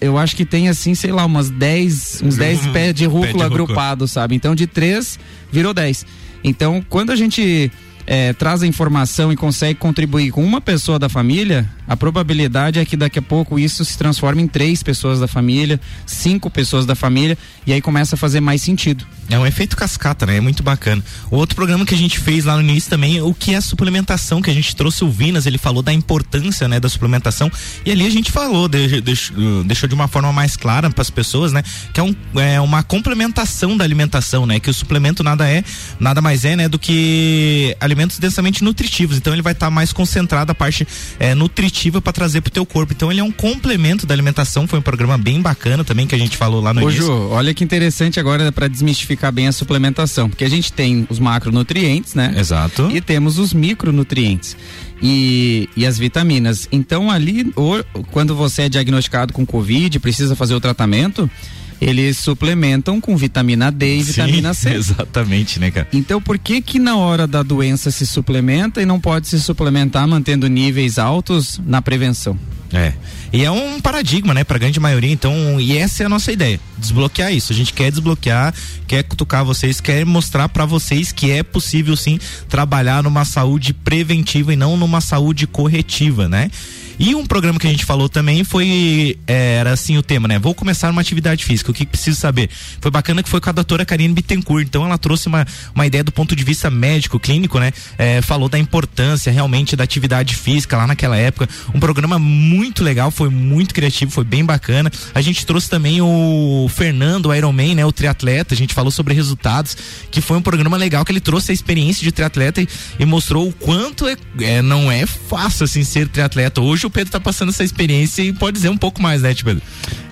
eu 0.00 0.18
acho 0.18 0.34
que 0.34 0.44
tem 0.44 0.68
assim, 0.68 0.96
sei 0.96 1.12
lá, 1.12 1.24
umas 1.24 1.48
10, 1.48 2.22
uns 2.24 2.36
10 2.36 2.66
uhum. 2.66 2.72
pés 2.72 2.94
de 2.94 3.06
rúcula 3.06 3.46
agrupados, 3.46 4.10
sabe? 4.10 4.34
Então 4.34 4.52
de 4.52 4.66
3 4.66 5.16
virou 5.50 5.72
10. 5.72 6.04
Então, 6.42 6.84
quando 6.88 7.10
a 7.10 7.16
gente 7.16 7.70
é, 8.10 8.32
traz 8.32 8.62
a 8.62 8.66
informação 8.66 9.30
e 9.30 9.36
consegue 9.36 9.78
contribuir 9.78 10.30
com 10.30 10.42
uma 10.42 10.62
pessoa 10.62 10.98
da 10.98 11.10
família, 11.10 11.68
a 11.86 11.94
probabilidade 11.94 12.78
é 12.78 12.84
que 12.84 12.96
daqui 12.96 13.18
a 13.18 13.22
pouco 13.22 13.58
isso 13.58 13.84
se 13.84 13.98
transforme 13.98 14.42
em 14.42 14.46
três 14.46 14.82
pessoas 14.82 15.20
da 15.20 15.28
família, 15.28 15.78
cinco 16.06 16.50
pessoas 16.50 16.86
da 16.86 16.94
família, 16.94 17.36
e 17.66 17.72
aí 17.72 17.82
começa 17.82 18.14
a 18.14 18.18
fazer 18.18 18.40
mais 18.40 18.62
sentido. 18.62 19.06
É 19.28 19.38
um 19.38 19.46
efeito 19.46 19.76
cascata, 19.76 20.24
né? 20.24 20.38
É 20.38 20.40
muito 20.40 20.62
bacana. 20.62 21.04
O 21.30 21.36
outro 21.36 21.54
programa 21.54 21.84
que 21.84 21.94
a 21.94 21.98
gente 21.98 22.18
fez 22.18 22.46
lá 22.46 22.56
no 22.56 22.62
início 22.62 22.88
também, 22.88 23.20
o 23.20 23.34
que 23.34 23.54
é 23.54 23.60
suplementação, 23.60 24.40
que 24.40 24.50
a 24.50 24.54
gente 24.54 24.74
trouxe 24.74 25.04
o 25.04 25.10
Vinas, 25.10 25.44
ele 25.44 25.58
falou 25.58 25.82
da 25.82 25.92
importância, 25.92 26.66
né, 26.66 26.80
da 26.80 26.88
suplementação, 26.88 27.52
e 27.84 27.90
ali 27.90 28.06
a 28.06 28.10
gente 28.10 28.32
falou, 28.32 28.68
deixou, 28.68 29.86
de 29.86 29.94
uma 29.94 30.08
forma 30.08 30.32
mais 30.32 30.56
clara 30.56 30.88
para 30.88 31.02
as 31.02 31.10
pessoas, 31.10 31.52
né, 31.52 31.62
que 31.92 32.00
é, 32.00 32.02
um, 32.02 32.14
é 32.36 32.58
uma 32.58 32.82
complementação 32.82 33.76
da 33.76 33.84
alimentação, 33.84 34.46
né, 34.46 34.58
que 34.58 34.70
o 34.70 34.74
suplemento 34.74 35.22
nada 35.22 35.46
é, 35.46 35.62
nada 36.00 36.22
mais 36.22 36.46
é, 36.46 36.56
né, 36.56 36.68
do 36.68 36.78
que 36.78 37.76
alimentos 37.98 38.18
densamente 38.18 38.62
nutritivos. 38.62 39.16
Então 39.16 39.32
ele 39.32 39.42
vai 39.42 39.52
estar 39.52 39.66
tá 39.66 39.70
mais 39.70 39.92
concentrado 39.92 40.52
a 40.52 40.54
parte 40.54 40.86
é, 41.18 41.34
nutritiva 41.34 42.00
para 42.00 42.12
trazer 42.12 42.40
para 42.40 42.48
o 42.48 42.52
teu 42.52 42.64
corpo. 42.64 42.92
Então 42.92 43.10
ele 43.10 43.20
é 43.20 43.24
um 43.24 43.32
complemento 43.32 44.06
da 44.06 44.14
alimentação. 44.14 44.66
Foi 44.66 44.78
um 44.78 44.82
programa 44.82 45.18
bem 45.18 45.40
bacana 45.40 45.82
também 45.82 46.06
que 46.06 46.14
a 46.14 46.18
gente 46.18 46.36
falou 46.36 46.60
lá 46.60 46.72
no 46.72 46.80
Ô, 46.80 46.90
início. 46.90 47.06
Ju, 47.06 47.28
olha 47.30 47.52
que 47.52 47.64
interessante 47.64 48.20
agora 48.20 48.52
para 48.52 48.68
desmistificar 48.68 49.32
bem 49.32 49.48
a 49.48 49.52
suplementação, 49.52 50.28
porque 50.28 50.44
a 50.44 50.48
gente 50.48 50.72
tem 50.72 51.06
os 51.10 51.18
macronutrientes, 51.18 52.14
né? 52.14 52.34
Exato. 52.36 52.88
E 52.92 53.00
temos 53.00 53.38
os 53.38 53.52
micronutrientes. 53.52 54.56
E, 55.00 55.68
e, 55.76 55.86
as 55.86 55.96
vitaminas. 55.96 56.66
Então, 56.72 57.08
ali, 57.08 57.52
ou, 57.54 57.84
quando 58.10 58.34
você 58.34 58.62
é 58.62 58.68
diagnosticado 58.68 59.32
com 59.32 59.46
Covid, 59.46 59.96
precisa 60.00 60.34
fazer 60.34 60.54
o 60.54 60.60
tratamento, 60.60 61.30
eles 61.80 62.18
suplementam 62.18 63.00
com 63.00 63.16
vitamina 63.16 63.70
D 63.70 63.96
e 63.96 64.04
Sim, 64.04 64.12
vitamina 64.12 64.54
C. 64.54 64.70
Exatamente, 64.74 65.60
né, 65.60 65.70
cara? 65.70 65.88
Então, 65.92 66.20
por 66.20 66.38
que 66.38 66.60
que 66.60 66.78
na 66.78 66.96
hora 66.96 67.26
da 67.26 67.42
doença 67.42 67.90
se 67.90 68.06
suplementa 68.06 68.82
e 68.82 68.86
não 68.86 69.00
pode 69.00 69.28
se 69.28 69.40
suplementar 69.40 70.06
mantendo 70.06 70.48
níveis 70.48 70.98
altos 70.98 71.60
na 71.64 71.80
prevenção? 71.80 72.38
É. 72.72 72.92
E 73.32 73.44
é 73.44 73.50
um 73.50 73.80
paradigma, 73.80 74.34
né, 74.34 74.44
pra 74.44 74.58
grande 74.58 74.78
maioria. 74.78 75.10
Então, 75.10 75.60
e 75.60 75.76
essa 75.76 76.02
é 76.02 76.06
a 76.06 76.08
nossa 76.08 76.30
ideia: 76.30 76.60
desbloquear 76.76 77.32
isso. 77.32 77.52
A 77.52 77.56
gente 77.56 77.72
quer 77.72 77.90
desbloquear, 77.90 78.54
quer 78.86 79.02
cutucar 79.04 79.44
vocês, 79.44 79.80
quer 79.80 80.04
mostrar 80.04 80.48
para 80.48 80.66
vocês 80.66 81.12
que 81.12 81.30
é 81.30 81.42
possível 81.42 81.96
sim 81.96 82.18
trabalhar 82.48 83.02
numa 83.02 83.24
saúde 83.24 83.72
preventiva 83.72 84.52
e 84.52 84.56
não 84.56 84.76
numa 84.76 85.00
saúde 85.00 85.46
corretiva, 85.46 86.28
né? 86.28 86.50
E 86.98 87.14
um 87.14 87.24
programa 87.24 87.60
que 87.60 87.66
a 87.66 87.70
gente 87.70 87.84
falou 87.84 88.08
também 88.08 88.42
foi, 88.42 89.16
é, 89.24 89.56
era 89.56 89.72
assim 89.72 89.96
o 89.96 90.02
tema, 90.02 90.26
né? 90.26 90.36
Vou 90.38 90.52
começar 90.52 90.90
uma 90.90 91.00
atividade 91.00 91.44
física, 91.44 91.70
o 91.70 91.74
que, 91.74 91.86
preciso 91.86 92.18
saber? 92.18 92.50
Foi 92.80 92.90
bacana 92.90 93.22
que 93.22 93.28
foi 93.28 93.40
com 93.40 93.48
a 93.48 93.52
doutora 93.52 93.84
Karine 93.84 94.12
Bittencourt, 94.12 94.66
então 94.66 94.84
ela 94.84 94.98
trouxe 94.98 95.28
uma, 95.28 95.46
uma 95.72 95.86
ideia 95.86 96.02
do 96.02 96.10
ponto 96.10 96.34
de 96.34 96.42
vista 96.42 96.68
médico, 96.68 97.20
clínico, 97.20 97.60
né? 97.60 97.72
É, 97.96 98.20
falou 98.20 98.48
da 98.48 98.58
importância 98.58 99.30
realmente 99.30 99.76
da 99.76 99.84
atividade 99.84 100.34
física 100.34 100.76
lá 100.76 100.88
naquela 100.88 101.16
época, 101.16 101.48
um 101.72 101.78
programa 101.78 102.18
muito 102.18 102.82
legal, 102.82 103.12
foi 103.12 103.28
muito 103.28 103.72
criativo, 103.72 104.10
foi 104.10 104.24
bem 104.24 104.44
bacana. 104.44 104.90
A 105.14 105.20
gente 105.20 105.46
trouxe 105.46 105.70
também 105.70 106.00
o 106.00 106.68
Fernando, 106.68 107.32
Ironman, 107.32 107.76
né? 107.76 107.86
O 107.86 107.92
triatleta, 107.92 108.54
a 108.54 108.56
gente 108.56 108.74
falou 108.74 108.90
sobre 108.90 109.14
resultados, 109.14 109.76
que 110.10 110.20
foi 110.20 110.36
um 110.36 110.42
programa 110.42 110.76
legal 110.76 111.04
que 111.04 111.12
ele 111.12 111.20
trouxe 111.20 111.52
a 111.52 111.54
experiência 111.54 112.02
de 112.02 112.10
triatleta 112.10 112.60
e, 112.60 112.68
e 112.98 113.04
mostrou 113.04 113.48
o 113.48 113.52
quanto 113.52 114.08
é, 114.08 114.16
é, 114.40 114.60
não 114.60 114.90
é 114.90 115.06
fácil 115.06 115.62
assim 115.62 115.84
ser 115.84 116.08
triatleta. 116.08 116.60
Hoje 116.60 116.87
o 116.88 116.90
Pedro 116.90 117.12
tá 117.12 117.20
passando 117.20 117.50
essa 117.50 117.62
experiência 117.62 118.22
e 118.22 118.32
pode 118.32 118.56
dizer 118.56 118.68
um 118.68 118.76
pouco 118.76 119.00
mais, 119.00 119.22
né, 119.22 119.34
Pedro? 119.34 119.62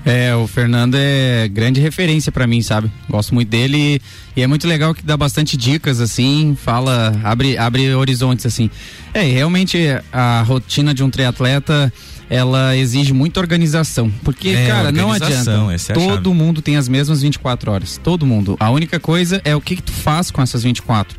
É, 0.04 0.35
o 0.37 0.47
Fernando 0.47 0.95
é 0.95 1.49
grande 1.49 1.80
referência 1.80 2.30
para 2.30 2.47
mim, 2.47 2.62
sabe? 2.62 2.90
Gosto 3.11 3.35
muito 3.35 3.49
dele 3.49 3.76
e, 3.76 4.40
e, 4.40 4.42
é 4.42 4.47
muito 4.47 4.68
legal 4.68 4.95
que 4.95 5.04
dá 5.04 5.16
bastante 5.16 5.56
dicas, 5.56 6.00
assim, 6.00 6.56
fala, 6.62 7.18
abre, 7.25 7.59
abre 7.59 7.92
horizontes, 7.92 8.47
assim. 8.47 8.71
É, 9.12 9.23
realmente 9.23 9.78
a 10.12 10.42
rotina 10.42 10.95
de 10.95 11.02
um 11.02 11.11
triatleta 11.11 11.92
ela 12.28 12.76
exige 12.76 13.12
muita 13.12 13.40
organização. 13.40 14.11
Porque, 14.23 14.50
é, 14.50 14.66
cara, 14.66 14.92
não 14.92 15.12
adianta. 15.12 15.52
É 15.88 15.92
todo 15.92 16.35
mundo 16.35 16.61
tem 16.61 16.76
as 16.76 16.88
mesmas 16.88 17.23
24 17.23 17.71
horas. 17.71 18.00
Todo 18.02 18.26
mundo. 18.26 18.56
A 18.61 18.71
única 18.71 18.99
coisa 19.00 19.40
é 19.45 19.54
o 19.54 19.61
que, 19.61 19.76
que 19.76 19.83
tu 19.83 19.92
faz 19.92 20.30
com 20.30 20.42
essas 20.42 20.62
24. 20.62 21.16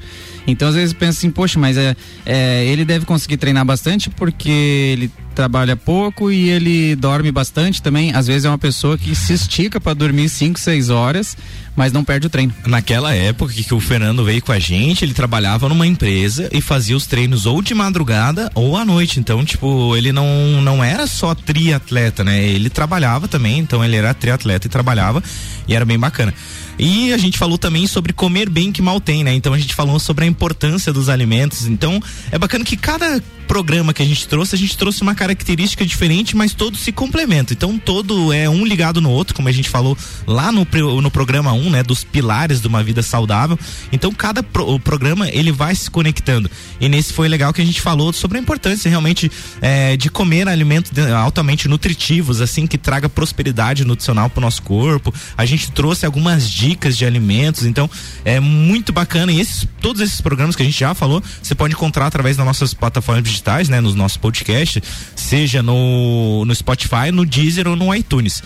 Então, 0.48 0.70
às 0.70 0.76
vezes, 0.76 0.94
pensa 0.94 1.20
assim, 1.20 1.30
poxa, 1.30 1.60
mas 1.60 1.78
é, 1.78 1.96
é, 2.26 2.66
ele 2.66 2.86
deve 2.86 3.06
conseguir 3.06 3.38
treinar 3.38 3.66
bastante 3.66 4.10
porque 4.10 4.50
ele 4.50 5.12
trabalha 5.36 5.76
pouco 5.76 6.32
e 6.32 6.50
ele 6.50 6.96
dorme 6.96 7.32
bastante 7.32 7.80
também. 7.80 8.12
Às 8.16 8.26
vezes 8.26 8.46
é 8.46 8.50
uma 8.50 8.58
pessoa 8.58 8.98
que 8.98 9.14
se 9.14 9.34
estica 9.34 9.80
para 9.80 9.94
dormir 9.94 10.30
5, 10.30 10.60
6 10.60 10.90
horas, 10.90 11.38
mas 11.76 11.92
não 11.92 12.04
perde 12.04 12.26
o 12.26 12.30
treino. 12.30 12.52
Naquela 12.66 13.14
época 13.14 13.54
que 13.54 13.72
o 13.72 13.80
Fernando 13.80 14.24
veio 14.26 14.42
com 14.42 14.52
a 14.52 14.58
gente, 14.58 15.06
ele 15.06 15.14
trabalhava 15.14 15.70
numa 15.70 15.86
empresa 15.86 16.50
e 16.52 16.60
fazia 16.60 16.98
os 16.98 17.06
treinos 17.06 17.46
ou 17.46 17.62
de 17.62 17.76
madrugada 17.76 18.50
ou 18.56 18.76
à 18.76 18.84
noite. 18.84 19.20
Então, 19.20 19.46
tipo, 19.46 19.96
ele 19.96 20.12
não, 20.12 20.60
não 20.64 20.84
era 20.84 21.06
só 21.06 21.36
triatleta, 21.36 22.24
né? 22.24 22.44
Ele 22.44 22.70
trabalhava 22.70 23.28
também, 23.28 23.60
então 23.60 23.86
ele 23.86 23.96
era 23.96 24.12
triatleta 24.16 24.66
e 24.66 24.70
trabalhava 24.72 25.22
e 25.68 25.76
era 25.76 25.86
bem 25.86 26.00
bacana. 26.00 26.34
E 26.80 27.12
a 27.12 27.18
gente 27.18 27.38
falou 27.38 27.58
também 27.58 27.88
sobre 27.88 28.14
comer 28.14 28.50
bem 28.50 28.72
que 28.72 28.82
mal 28.82 29.00
tem, 29.00 29.24
né? 29.24 29.34
Então 29.34 29.54
a 29.54 29.58
gente 29.58 29.74
falou 29.74 30.00
sobre 30.00 30.26
a 30.26 30.28
importância 30.28 30.94
dos 30.94 31.10
alimentos. 31.10 31.66
Então 31.68 32.02
é 32.32 32.38
bacana 32.38 32.64
que 32.64 32.78
cada 32.78 33.22
programa 33.48 33.94
que 33.94 34.04
a 34.04 34.06
gente 34.06 34.28
trouxe, 34.28 34.56
a 34.56 34.58
gente 34.58 34.78
trouxe 34.78 35.02
uma 35.02 35.16
característica 35.16 35.86
diferente, 35.86 36.36
mas 36.36 36.54
todos 36.54 36.82
se 36.82 36.92
complementam. 36.92 37.56
Então 37.56 37.80
todo 37.80 38.32
é 38.34 38.50
um 38.50 38.66
ligado 38.66 39.02
no 39.02 39.10
outro, 39.10 39.34
como 39.34 39.48
a 39.48 39.52
gente 39.52 39.70
falou 39.70 39.98
lá 40.28 40.52
no, 40.52 40.68
no 41.02 41.10
programa 41.10 41.54
1, 41.54 41.56
um, 41.56 41.70
né, 41.70 41.82
dos 41.82 42.04
pilares 42.04 42.62
de 42.62 42.68
uma 42.68 42.84
vida 42.84 43.02
saudável. 43.02 43.58
Então 43.92 44.12
cada 44.12 44.44
pro, 44.44 44.80
programa 44.80 45.30
ele 45.30 45.52
vai 45.52 45.74
se 45.74 45.90
conectando. 45.90 46.52
E 46.80 46.90
nesse 46.90 47.14
foi 47.14 47.28
legal 47.28 47.54
que 47.54 47.62
a 47.62 47.66
gente 47.66 47.82
falou 47.82 48.12
sobre 48.12 48.38
a 48.38 48.42
importância 48.42 48.90
realmente 48.90 49.32
é, 49.62 49.96
de 49.96 50.10
comer 50.10 50.48
alimentos 50.48 50.92
altamente 51.16 51.68
nutritivos, 51.68 52.42
assim 52.42 52.68
que 52.68 52.78
traga 52.78 53.08
prosperidade 53.08 53.86
nutricional 53.86 54.30
para 54.30 54.40
o 54.40 54.42
nosso 54.42 54.62
corpo. 54.62 55.14
A 55.38 55.46
gente 55.46 55.72
trouxe 55.72 56.06
algumas 56.06 56.50
dicas 56.50 56.67
de 56.76 57.06
alimentos, 57.06 57.66
então 57.66 57.90
é 58.26 58.40
muito 58.40 58.92
bacana. 58.92 59.32
E 59.32 59.40
esses, 59.40 59.68
todos 59.82 60.02
esses 60.02 60.22
programas 60.22 60.56
que 60.56 60.62
a 60.62 60.66
gente 60.66 60.80
já 60.80 60.94
falou, 60.94 61.24
você 61.42 61.56
pode 61.56 61.74
encontrar 61.74 62.08
através 62.08 62.36
das 62.36 62.46
nossas 62.46 62.74
plataformas 62.74 63.24
digitais, 63.24 63.70
né, 63.70 63.80
nos 63.80 63.96
nossos 63.96 64.18
podcasts, 64.18 64.82
seja 65.16 65.62
no, 65.62 66.44
no 66.46 66.56
Spotify, 66.56 67.12
no 67.12 67.26
Deezer 67.26 67.68
ou 67.68 67.76
no 67.76 67.94
iTunes. 67.94 68.44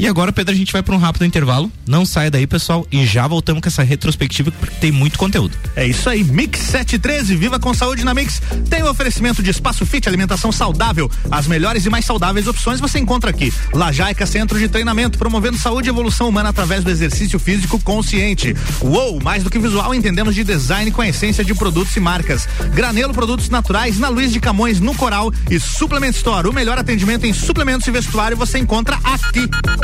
E 0.00 0.06
agora, 0.06 0.32
Pedro, 0.32 0.54
a 0.54 0.56
gente 0.56 0.72
vai 0.72 0.82
para 0.82 0.94
um 0.94 0.98
rápido 0.98 1.26
intervalo. 1.26 1.70
Não 1.86 2.06
saia 2.06 2.30
daí, 2.30 2.46
pessoal, 2.46 2.86
e 2.90 3.04
já 3.04 3.28
voltamos 3.28 3.60
com 3.60 3.68
essa 3.68 3.82
retrospectiva 3.82 4.50
porque 4.50 4.74
tem 4.76 4.90
muito 4.90 5.18
conteúdo. 5.18 5.54
É 5.76 5.86
isso 5.86 6.08
aí, 6.08 6.24
Mix 6.24 6.58
713, 6.58 7.36
viva 7.36 7.60
com 7.60 7.74
saúde 7.74 8.02
na 8.02 8.14
Mix. 8.14 8.40
Tem 8.70 8.82
o 8.82 8.88
oferecimento 8.88 9.42
de 9.42 9.50
espaço 9.50 9.84
fit, 9.84 10.08
alimentação 10.08 10.50
saudável. 10.50 11.10
As 11.30 11.46
melhores 11.46 11.84
e 11.84 11.90
mais 11.90 12.06
saudáveis 12.06 12.46
opções 12.46 12.80
você 12.80 12.98
encontra 12.98 13.28
aqui. 13.28 13.52
Lajaica 13.74 14.24
Centro 14.24 14.58
de 14.58 14.68
Treinamento, 14.68 15.18
promovendo 15.18 15.58
saúde 15.58 15.88
e 15.88 15.90
evolução 15.90 16.30
humana 16.30 16.48
através 16.48 16.82
do 16.82 16.90
exercício 16.90 17.38
físico 17.38 17.78
consciente. 17.78 18.56
Uou, 18.80 19.22
mais 19.22 19.44
do 19.44 19.50
que 19.50 19.58
visual, 19.58 19.94
entendemos 19.94 20.34
de 20.34 20.42
design 20.42 20.90
com 20.92 21.02
a 21.02 21.08
essência 21.08 21.44
de 21.44 21.52
produtos 21.52 21.94
e 21.94 22.00
marcas. 22.00 22.48
Granelo 22.72 23.12
Produtos 23.12 23.50
Naturais, 23.50 23.98
na 23.98 24.08
Luiz 24.08 24.32
de 24.32 24.40
Camões, 24.40 24.80
no 24.80 24.94
Coral 24.94 25.30
e 25.50 25.60
Suplement 25.60 26.12
Store. 26.12 26.48
O 26.48 26.54
melhor 26.54 26.78
atendimento 26.78 27.26
em 27.26 27.34
suplementos 27.34 27.86
e 27.86 27.90
vestuário 27.90 28.34
você 28.34 28.58
encontra 28.58 28.98
aqui. 29.04 29.46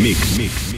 Mix, 0.00 0.38
mix. 0.38 0.77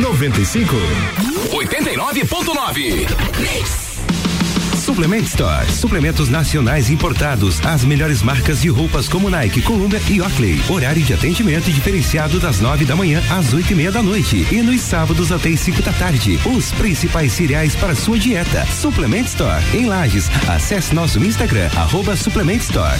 9495. 0.01 0.75
89.9 1.51 3.07
Suplement 4.75 5.21
Store. 5.21 5.71
Suplementos 5.71 6.27
nacionais 6.27 6.89
importados. 6.89 7.63
As 7.63 7.83
melhores 7.83 8.23
marcas 8.23 8.61
de 8.61 8.69
roupas 8.69 9.07
como 9.07 9.29
Nike, 9.29 9.61
Columbia 9.61 10.01
e 10.09 10.19
Oakley. 10.19 10.59
Horário 10.69 11.03
de 11.03 11.13
atendimento 11.13 11.71
diferenciado 11.71 12.39
das 12.39 12.59
nove 12.59 12.83
da 12.83 12.95
manhã 12.95 13.21
às 13.29 13.53
oito 13.53 13.71
e 13.71 13.75
meia 13.75 13.91
da 13.91 14.01
noite. 14.01 14.47
E 14.51 14.61
nos 14.61 14.81
sábados 14.81 15.31
até 15.31 15.49
as 15.49 15.59
cinco 15.59 15.81
da 15.83 15.93
tarde. 15.93 16.39
Os 16.45 16.71
principais 16.71 17.31
cereais 17.33 17.75
para 17.75 17.93
sua 17.93 18.17
dieta. 18.17 18.65
Suplement 18.65 19.25
Store. 19.25 19.63
Em 19.73 19.85
Lages. 19.85 20.29
Acesse 20.49 20.95
nosso 20.95 21.23
Instagram, 21.23 21.69
arroba 21.75 22.15
Suplement 22.15 22.57
Store. 22.57 22.99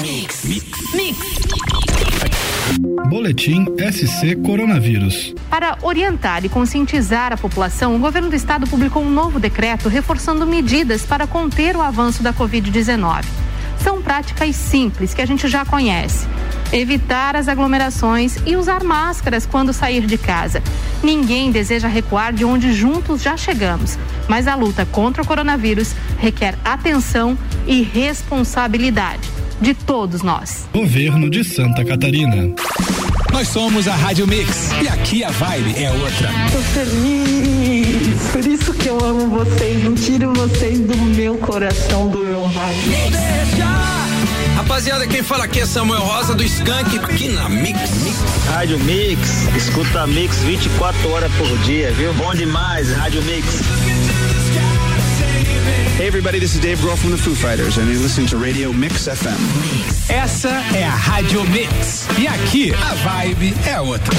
Mix. 0.00 0.44
Mix. 0.44 0.94
Mix. 0.94 1.18
Boletim 3.10 3.66
SC 3.78 4.36
Coronavírus. 4.36 5.34
Para 5.50 5.76
orientar 5.82 6.46
e 6.46 6.48
conscientizar 6.48 7.30
a 7.30 7.36
população, 7.36 7.94
o 7.94 7.98
governo 7.98 8.30
do 8.30 8.34
estado 8.34 8.66
publicou 8.66 9.02
um 9.02 9.10
novo 9.10 9.38
decreto 9.38 9.90
reforçando 9.90 10.46
medidas 10.46 11.02
para 11.02 11.26
conter 11.26 11.76
o 11.76 11.82
avanço 11.82 12.22
da 12.22 12.32
Covid-19. 12.32 13.24
São 13.80 14.00
práticas 14.00 14.56
simples 14.56 15.12
que 15.12 15.20
a 15.20 15.26
gente 15.26 15.46
já 15.46 15.62
conhece. 15.64 16.26
Evitar 16.72 17.36
as 17.36 17.46
aglomerações 17.46 18.38
e 18.46 18.56
usar 18.56 18.82
máscaras 18.82 19.44
quando 19.44 19.74
sair 19.74 20.06
de 20.06 20.16
casa. 20.16 20.62
Ninguém 21.02 21.52
deseja 21.52 21.86
recuar 21.86 22.32
de 22.32 22.46
onde 22.46 22.72
juntos 22.72 23.22
já 23.22 23.36
chegamos, 23.36 23.98
mas 24.26 24.48
a 24.48 24.54
luta 24.54 24.86
contra 24.86 25.22
o 25.22 25.26
coronavírus 25.26 25.94
requer 26.18 26.56
atenção 26.64 27.36
e 27.66 27.82
responsabilidade 27.82 29.31
de 29.62 29.74
todos 29.74 30.22
nós. 30.22 30.66
Governo 30.74 31.30
de 31.30 31.44
Santa 31.44 31.84
Catarina. 31.84 32.52
Nós 33.32 33.48
somos 33.48 33.88
a 33.88 33.94
Rádio 33.94 34.26
Mix 34.26 34.70
e 34.82 34.88
aqui 34.88 35.24
a 35.24 35.30
vibe 35.30 35.82
é 35.82 35.90
outra. 35.90 36.28
Tô 36.50 36.58
feliz, 36.58 38.30
por 38.32 38.46
isso 38.46 38.74
que 38.74 38.88
eu 38.88 39.02
amo 39.02 39.28
vocês, 39.28 39.84
não 39.84 39.94
tiro 39.94 40.34
vocês 40.34 40.80
do 40.80 40.96
meu 40.96 41.36
coração, 41.38 42.08
do 42.08 42.18
meu 42.18 42.44
rádio. 42.44 42.92
Rapaziada, 44.56 45.06
quem 45.06 45.22
fala 45.22 45.44
aqui 45.44 45.60
é 45.60 45.66
Samuel 45.66 46.02
Rosa 46.02 46.34
do 46.34 46.44
Skank, 46.44 46.98
aqui 46.98 47.28
na 47.28 47.48
Mix. 47.48 47.78
Rádio 48.48 48.78
Mix, 48.80 49.46
escuta 49.56 50.06
Mix 50.06 50.38
24 50.40 51.10
horas 51.10 51.32
por 51.34 51.58
dia, 51.58 51.90
viu? 51.92 52.12
Bom 52.14 52.34
demais, 52.34 52.90
Rádio 52.92 53.22
Mix. 53.22 53.46
Hey 55.96 56.06
everybody, 56.06 56.38
this 56.38 56.54
is 56.54 56.60
Dave 56.60 56.78
Grohl 56.78 56.96
from 56.96 57.10
the 57.10 57.18
Foo 57.18 57.34
Fighters 57.34 57.76
and 57.76 57.86
you're 57.88 58.00
listening 58.00 58.26
to 58.28 58.38
Radio 58.38 58.72
Mix 58.72 59.06
FM. 59.06 59.38
Essa 60.10 60.48
é 60.74 60.84
a 60.84 60.90
Rádio 60.90 61.44
Mix 61.50 62.08
e 62.18 62.26
aqui 62.26 62.72
a 62.72 62.94
vibe 62.94 63.54
é 63.68 63.80
outra. 63.80 64.16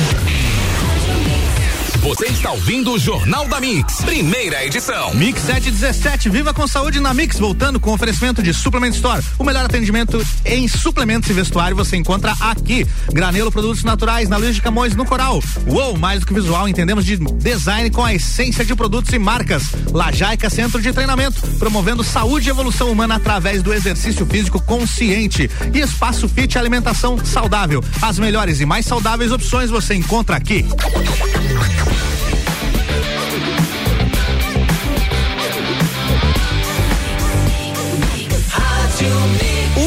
Você 2.03 2.25
está 2.25 2.51
ouvindo 2.51 2.91
o 2.91 2.99
Jornal 2.99 3.47
da 3.47 3.61
Mix, 3.61 4.01
primeira 4.01 4.65
edição. 4.65 5.13
Mix 5.13 5.41
717, 5.43 6.29
viva 6.29 6.53
com 6.53 6.67
saúde 6.67 6.99
na 6.99 7.13
Mix, 7.13 7.39
voltando 7.39 7.79
com 7.79 7.93
oferecimento 7.93 8.43
de 8.43 8.53
Suplement 8.53 8.89
Store. 8.89 9.23
O 9.39 9.43
melhor 9.45 9.63
atendimento 9.63 10.21
em 10.43 10.67
suplementos 10.67 11.29
e 11.29 11.33
vestuário 11.33 11.77
você 11.77 11.95
encontra 11.95 12.35
aqui. 12.41 12.85
Granelo 13.13 13.49
Produtos 13.49 13.85
Naturais, 13.85 14.27
na 14.27 14.35
Luiz 14.35 14.53
de 14.53 14.61
Camões, 14.61 14.97
no 14.97 15.05
Coral. 15.05 15.41
Uou, 15.65 15.97
mais 15.97 16.19
do 16.19 16.25
que 16.25 16.33
visual, 16.33 16.67
entendemos 16.67 17.05
de 17.05 17.15
design 17.15 17.89
com 17.89 18.03
a 18.03 18.13
essência 18.13 18.65
de 18.65 18.75
produtos 18.75 19.13
e 19.13 19.17
marcas. 19.17 19.69
Lajaica 19.93 20.49
Centro 20.49 20.81
de 20.81 20.91
Treinamento, 20.91 21.41
promovendo 21.57 22.03
saúde 22.03 22.49
e 22.49 22.51
evolução 22.51 22.91
humana 22.91 23.15
através 23.15 23.63
do 23.63 23.73
exercício 23.73 24.25
físico 24.25 24.61
consciente. 24.61 25.49
E 25.73 25.79
Espaço 25.79 26.27
Fit 26.27 26.57
Alimentação 26.57 27.17
Saudável. 27.23 27.81
As 28.01 28.19
melhores 28.19 28.59
e 28.59 28.65
mais 28.65 28.85
saudáveis 28.85 29.31
opções 29.31 29.69
você 29.69 29.95
encontra 29.95 30.35
aqui. 30.35 30.65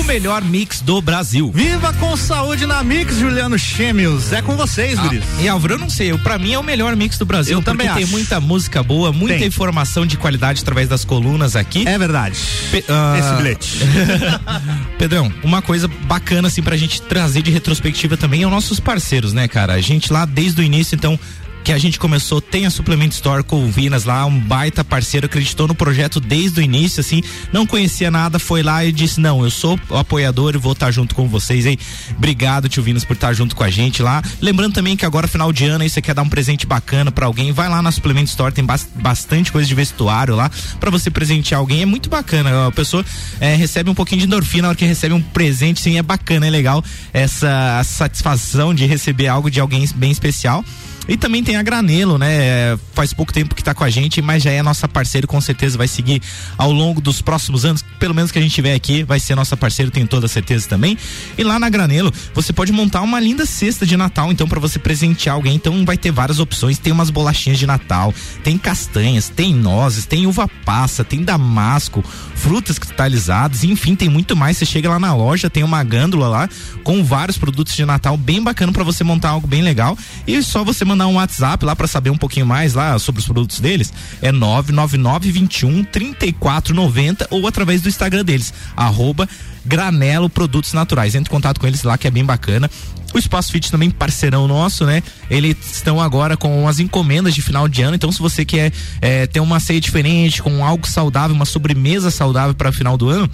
Melhor 0.06 0.42
mix 0.42 0.80
do 0.80 1.00
Brasil. 1.02 1.50
Viva 1.52 1.92
com 1.94 2.16
saúde 2.16 2.64
na 2.66 2.82
Mix, 2.82 3.18
Juliano 3.18 3.58
Chêmios. 3.58 4.32
É 4.32 4.40
com 4.40 4.56
vocês, 4.56 4.98
Guris. 4.98 5.22
Ah, 5.38 5.42
e 5.42 5.48
Álvaro, 5.48 5.74
eu 5.74 5.78
não 5.78 5.90
sei, 5.90 6.16
pra 6.18 6.38
mim 6.38 6.52
é 6.52 6.58
o 6.58 6.62
melhor 6.62 6.94
mix 6.94 7.18
do 7.18 7.26
Brasil. 7.26 7.58
Eu 7.58 7.62
também 7.62 7.88
tem 7.92 8.04
acho. 8.04 8.12
muita 8.12 8.40
música 8.40 8.82
boa, 8.82 9.12
muita 9.12 9.38
Tem. 9.38 9.48
informação 9.48 10.06
de 10.06 10.16
qualidade 10.16 10.62
através 10.62 10.88
das 10.88 11.04
colunas 11.04 11.56
aqui. 11.56 11.86
É 11.86 11.98
verdade. 11.98 12.38
Pe- 12.70 12.84
ah, 12.88 13.16
Esse 13.18 13.32
bilhete. 13.34 13.78
Pedrão, 14.98 15.32
uma 15.42 15.60
coisa 15.60 15.88
bacana 15.88 16.48
assim 16.48 16.62
pra 16.62 16.76
gente 16.76 17.02
trazer 17.02 17.42
de 17.42 17.50
retrospectiva 17.50 18.16
também 18.16 18.42
é 18.42 18.46
os 18.46 18.52
nossos 18.52 18.78
parceiros, 18.78 19.32
né, 19.32 19.48
cara? 19.48 19.74
A 19.74 19.80
gente 19.80 20.12
lá 20.12 20.24
desde 20.24 20.60
o 20.60 20.64
início, 20.64 20.94
então, 20.94 21.18
que 21.66 21.72
a 21.72 21.78
gente 21.78 21.98
começou, 21.98 22.40
tem 22.40 22.64
a 22.64 22.70
Suplement 22.70 23.08
Store 23.08 23.42
com 23.42 23.68
Vinas 23.68 24.04
lá, 24.04 24.24
um 24.24 24.38
baita 24.38 24.84
parceiro, 24.84 25.26
acreditou 25.26 25.66
no 25.66 25.74
projeto 25.74 26.20
desde 26.20 26.60
o 26.60 26.62
início, 26.62 27.00
assim, 27.00 27.20
não 27.52 27.66
conhecia 27.66 28.08
nada, 28.08 28.38
foi 28.38 28.62
lá 28.62 28.84
e 28.84 28.92
disse, 28.92 29.20
não, 29.20 29.42
eu 29.42 29.50
sou 29.50 29.76
o 29.90 29.96
apoiador 29.96 30.54
e 30.54 30.58
vou 30.58 30.74
estar 30.74 30.92
junto 30.92 31.12
com 31.12 31.26
vocês 31.26 31.66
aí. 31.66 31.76
Obrigado, 32.16 32.68
tio 32.68 32.84
Vinas, 32.84 33.04
por 33.04 33.14
estar 33.14 33.32
junto 33.32 33.56
com 33.56 33.64
a 33.64 33.68
gente 33.68 34.00
lá. 34.00 34.22
Lembrando 34.40 34.74
também 34.74 34.96
que 34.96 35.04
agora, 35.04 35.26
final 35.26 35.52
de 35.52 35.64
ano, 35.64 35.82
aí 35.82 35.90
você 35.90 36.00
quer 36.00 36.14
dar 36.14 36.22
um 36.22 36.28
presente 36.28 36.64
bacana 36.68 37.10
pra 37.10 37.26
alguém, 37.26 37.50
vai 37.50 37.68
lá 37.68 37.82
na 37.82 37.90
Suplement 37.90 38.26
Store, 38.26 38.54
tem 38.54 38.64
bas- 38.64 38.88
bastante 38.94 39.50
coisa 39.50 39.66
de 39.66 39.74
vestuário 39.74 40.36
lá, 40.36 40.48
pra 40.78 40.88
você 40.88 41.10
presentear 41.10 41.58
alguém, 41.58 41.82
é 41.82 41.86
muito 41.86 42.08
bacana, 42.08 42.68
a 42.68 42.70
pessoa 42.70 43.04
eh, 43.40 43.56
recebe 43.56 43.90
um 43.90 43.94
pouquinho 43.94 44.20
de 44.20 44.28
endorfina 44.28 44.62
na 44.62 44.68
hora 44.68 44.76
que 44.78 44.84
recebe 44.84 45.12
um 45.16 45.20
presente, 45.20 45.80
sim, 45.80 45.98
é 45.98 46.02
bacana, 46.02 46.46
é 46.46 46.50
legal 46.50 46.84
essa 47.12 47.82
satisfação 47.82 48.72
de 48.72 48.86
receber 48.86 49.26
algo 49.26 49.50
de 49.50 49.58
alguém 49.58 49.84
bem 49.96 50.12
especial. 50.12 50.64
E 51.08 51.16
também 51.16 51.42
tem 51.42 51.56
a 51.56 51.62
Granelo, 51.62 52.18
né? 52.18 52.76
Faz 52.92 53.12
pouco 53.12 53.32
tempo 53.32 53.54
que 53.54 53.62
tá 53.62 53.74
com 53.74 53.84
a 53.84 53.90
gente, 53.90 54.20
mas 54.20 54.42
já 54.42 54.50
é 54.50 54.62
nossa 54.62 54.88
parceira, 54.88 55.26
com 55.26 55.40
certeza 55.40 55.78
vai 55.78 55.88
seguir 55.88 56.20
ao 56.58 56.72
longo 56.72 57.00
dos 57.00 57.22
próximos 57.22 57.64
anos, 57.64 57.82
pelo 57.98 58.14
menos 58.14 58.32
que 58.32 58.38
a 58.38 58.42
gente 58.42 58.54
tiver 58.54 58.74
aqui, 58.74 59.02
vai 59.02 59.20
ser 59.20 59.34
nossa 59.34 59.56
parceira, 59.56 59.90
tenho 59.90 60.06
toda 60.06 60.26
a 60.26 60.28
certeza 60.28 60.68
também. 60.68 60.96
E 61.36 61.44
lá 61.44 61.58
na 61.58 61.68
Granelo, 61.68 62.12
você 62.34 62.52
pode 62.52 62.72
montar 62.72 63.02
uma 63.02 63.20
linda 63.20 63.46
cesta 63.46 63.86
de 63.86 63.96
Natal, 63.96 64.32
então 64.32 64.48
para 64.48 64.58
você 64.58 64.78
presentear 64.78 65.36
alguém, 65.36 65.54
então 65.54 65.84
vai 65.84 65.96
ter 65.96 66.10
várias 66.10 66.38
opções, 66.38 66.78
tem 66.78 66.92
umas 66.92 67.10
bolachinhas 67.10 67.58
de 67.58 67.66
Natal, 67.66 68.12
tem 68.42 68.58
castanhas, 68.58 69.28
tem 69.28 69.54
nozes, 69.54 70.06
tem 70.06 70.26
uva 70.26 70.48
passa, 70.64 71.04
tem 71.04 71.22
damasco, 71.22 72.04
frutas 72.34 72.78
cristalizadas, 72.78 73.64
enfim, 73.64 73.94
tem 73.94 74.08
muito 74.08 74.34
mais. 74.34 74.56
Você 74.56 74.66
chega 74.66 74.88
lá 74.88 74.98
na 74.98 75.14
loja, 75.14 75.50
tem 75.50 75.62
uma 75.62 75.82
gândula 75.84 76.28
lá 76.28 76.48
com 76.82 77.04
vários 77.04 77.36
produtos 77.36 77.74
de 77.74 77.84
Natal 77.84 78.16
bem 78.16 78.42
bacana 78.42 78.72
para 78.72 78.84
você 78.84 79.04
montar 79.04 79.30
algo 79.30 79.46
bem 79.46 79.62
legal. 79.62 79.96
E 80.26 80.42
só 80.42 80.64
você 80.64 80.84
mandar 80.84 80.95
um 81.04 81.14
WhatsApp 81.14 81.64
lá 81.64 81.74
para 81.74 81.88
saber 81.88 82.10
um 82.10 82.16
pouquinho 82.16 82.46
mais 82.46 82.74
lá 82.74 82.96
sobre 82.98 83.18
os 83.18 83.26
produtos 83.26 83.58
deles. 83.58 83.92
É 84.22 84.30
999 84.30 85.32
21 85.32 85.84
3490 85.84 87.26
ou 87.30 87.46
através 87.46 87.82
do 87.82 87.88
Instagram 87.88 88.24
deles, 88.24 88.54
arroba 88.76 89.28
Granelo 89.64 90.30
Produtos 90.30 90.72
Naturais. 90.72 91.16
Entre 91.16 91.28
em 91.28 91.34
contato 91.34 91.58
com 91.58 91.66
eles 91.66 91.82
lá 91.82 91.98
que 91.98 92.06
é 92.06 92.10
bem 92.10 92.24
bacana. 92.24 92.70
O 93.12 93.18
Espaço 93.18 93.50
Fit 93.50 93.70
também 93.70 93.90
parceirão 93.90 94.46
nosso, 94.46 94.84
né? 94.84 95.02
Eles 95.30 95.56
estão 95.72 96.00
agora 96.00 96.36
com 96.36 96.68
as 96.68 96.78
encomendas 96.78 97.34
de 97.34 97.40
final 97.40 97.66
de 97.66 97.82
ano. 97.82 97.96
Então, 97.96 98.12
se 98.12 98.20
você 98.20 98.44
quer 98.44 98.72
eh, 99.00 99.26
ter 99.26 99.40
uma 99.40 99.58
ceia 99.58 99.80
diferente, 99.80 100.42
com 100.42 100.64
algo 100.64 100.86
saudável, 100.86 101.34
uma 101.34 101.46
sobremesa 101.46 102.10
saudável 102.10 102.54
para 102.54 102.70
final 102.70 102.96
do 102.98 103.08
ano, 103.08 103.30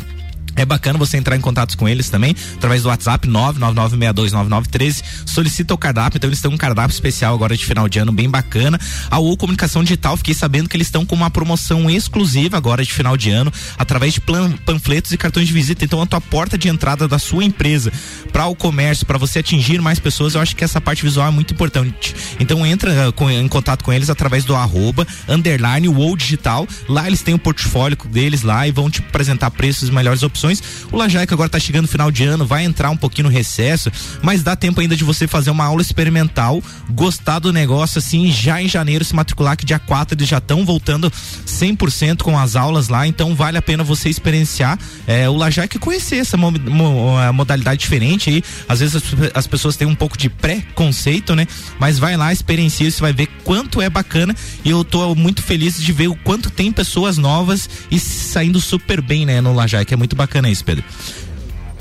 É 0.55 0.65
bacana 0.65 0.99
você 0.99 1.17
entrar 1.17 1.35
em 1.37 1.41
contato 1.41 1.77
com 1.79 1.89
eles 1.89 2.11
também, 2.11 2.35
através 2.55 2.83
do 2.83 2.89
WhatsApp 2.89 3.27
999629913. 3.29 5.03
Solicita 5.25 5.73
o 5.73 5.79
cardápio, 5.79 6.19
então 6.19 6.29
eles 6.29 6.41
têm 6.41 6.51
um 6.51 6.57
cardápio 6.57 6.93
especial 6.93 7.35
agora 7.35 7.57
de 7.57 7.65
final 7.65 7.89
de 7.89 7.99
ano, 7.99 8.13
bem 8.13 8.29
bacana. 8.29 8.79
A 9.11 9.19
U 9.19 9.37
Comunicação 9.37 9.83
Digital, 9.83 10.17
fiquei 10.17 10.35
sabendo 10.35 10.69
que 10.69 10.77
eles 10.77 10.89
estão 10.89 11.07
com 11.07 11.15
uma 11.15 11.31
promoção 11.31 11.89
exclusiva 11.89 12.57
agora 12.57 12.85
de 12.85 12.93
final 12.93 13.17
de 13.17 13.31
ano, 13.31 13.53
através 13.79 14.13
de 14.13 14.21
plan, 14.21 14.53
panfletos 14.65 15.13
e 15.13 15.17
cartões 15.17 15.47
de 15.47 15.55
visita. 15.55 15.85
Então, 15.85 16.03
a 16.03 16.07
tua 16.07 16.21
porta 16.21 16.59
de 16.59 16.69
entrada 16.69 17.09
da 17.09 17.19
sua 17.19 17.45
empresa 17.45 17.91
para 18.31 18.47
o 18.47 18.55
comércio, 18.55 19.07
para 19.07 19.19
você 19.19 19.39
atingir 19.39 19.81
mais 19.81 19.99
pessoas, 19.99 20.35
eu 20.35 20.41
acho 20.41 20.55
que 20.55 20.65
essa 20.65 20.81
parte 20.81 21.03
visual 21.03 21.29
é 21.29 21.31
muito 21.31 21.55
importante. 21.55 22.15
Então, 22.39 22.67
entra 22.67 23.09
uh, 23.09 23.13
com, 23.13 23.31
em 23.31 23.49
contato 23.49 23.83
com 23.83 23.93
eles 23.93 24.11
através 24.11 24.45
do 24.45 24.55
arroba, 24.55 25.07
underline, 25.29 25.89
ou 25.89 26.17
digital. 26.17 26.69
Lá 26.89 27.07
eles 27.07 27.23
têm 27.23 27.35
o 27.35 27.39
portfólio 27.39 27.97
deles 28.11 28.43
lá 28.43 28.69
e 28.69 28.71
vão 28.71 28.91
te 28.91 29.01
apresentar 29.01 29.51
preços 29.51 29.89
melhores 29.89 30.23
opções 30.23 30.42
opções. 30.43 30.63
O 30.91 30.97
Lajaica 30.97 31.35
agora 31.35 31.47
está 31.47 31.59
chegando 31.59 31.83
no 31.83 31.89
final 31.89 32.11
de 32.11 32.25
ano, 32.25 32.45
vai 32.45 32.65
entrar 32.65 32.91
um 32.91 32.97
pouquinho 32.97 33.29
no 33.29 33.35
recesso, 33.35 33.91
mas 34.21 34.43
dá 34.43 34.57
tempo 34.57 34.81
ainda 34.81 34.97
de 34.97 35.05
você 35.05 35.27
fazer 35.27 35.51
uma 35.51 35.65
aula 35.65 35.81
experimental, 35.81 36.63
gostar 36.91 37.39
do 37.39 37.53
negócio 37.53 37.99
assim, 37.99 38.31
já 38.31 38.61
em 38.61 38.69
janeiro 38.69 39.05
se 39.05 39.15
matricular, 39.15 39.57
que 39.57 39.65
dia 39.65 39.79
4 39.79 40.17
eles 40.17 40.29
já 40.29 40.39
estão 40.39 40.65
voltando 40.65 41.11
100% 41.47 42.23
com 42.23 42.39
as 42.39 42.57
aulas 42.57 42.89
lá, 42.89 43.07
então 43.07 43.35
vale 43.35 43.59
a 43.59 43.63
pena 43.63 43.85
você 43.85 44.09
experienciar 44.09 44.79
é, 45.07 45.29
o 45.29 45.37
Lajaica 45.37 45.77
e 45.77 45.81
conhecer 45.81 46.17
essa 46.17 46.37
mo 46.37 46.51
mo 46.51 47.33
modalidade 47.33 47.81
diferente 47.81 48.31
aí. 48.31 48.43
Às 48.69 48.81
vezes 48.81 48.97
as, 48.97 49.03
as 49.35 49.47
pessoas 49.47 49.77
têm 49.77 49.87
um 49.87 49.95
pouco 49.95 50.19
de 50.19 50.29
pré-conceito, 50.29 51.35
né? 51.35 51.47
Mas 51.79 51.99
vai 51.99 52.17
lá, 52.17 52.33
experiencia, 52.33 52.91
você 52.91 53.01
vai 53.01 53.13
ver 53.13 53.29
quanto 53.45 53.81
é 53.81 53.89
bacana 53.89 54.35
e 54.65 54.71
eu 54.71 54.85
tô 54.85 55.15
muito 55.15 55.43
feliz 55.43 55.81
de 55.81 55.93
ver 55.93 56.09
o 56.09 56.17
quanto 56.17 56.51
tem 56.51 56.73
pessoas 56.73 57.17
novas 57.17 57.69
e 57.91 57.99
saindo 57.99 58.61
super 58.61 59.01
bem, 59.01 59.27
né, 59.27 59.41
no 59.41 59.53
Lajaica, 59.53 59.95
é 59.95 59.97
muito 59.97 60.17
bacana 60.17 60.32
bacana 60.33 60.49
isso, 60.49 60.65
Pedro. 60.65 60.83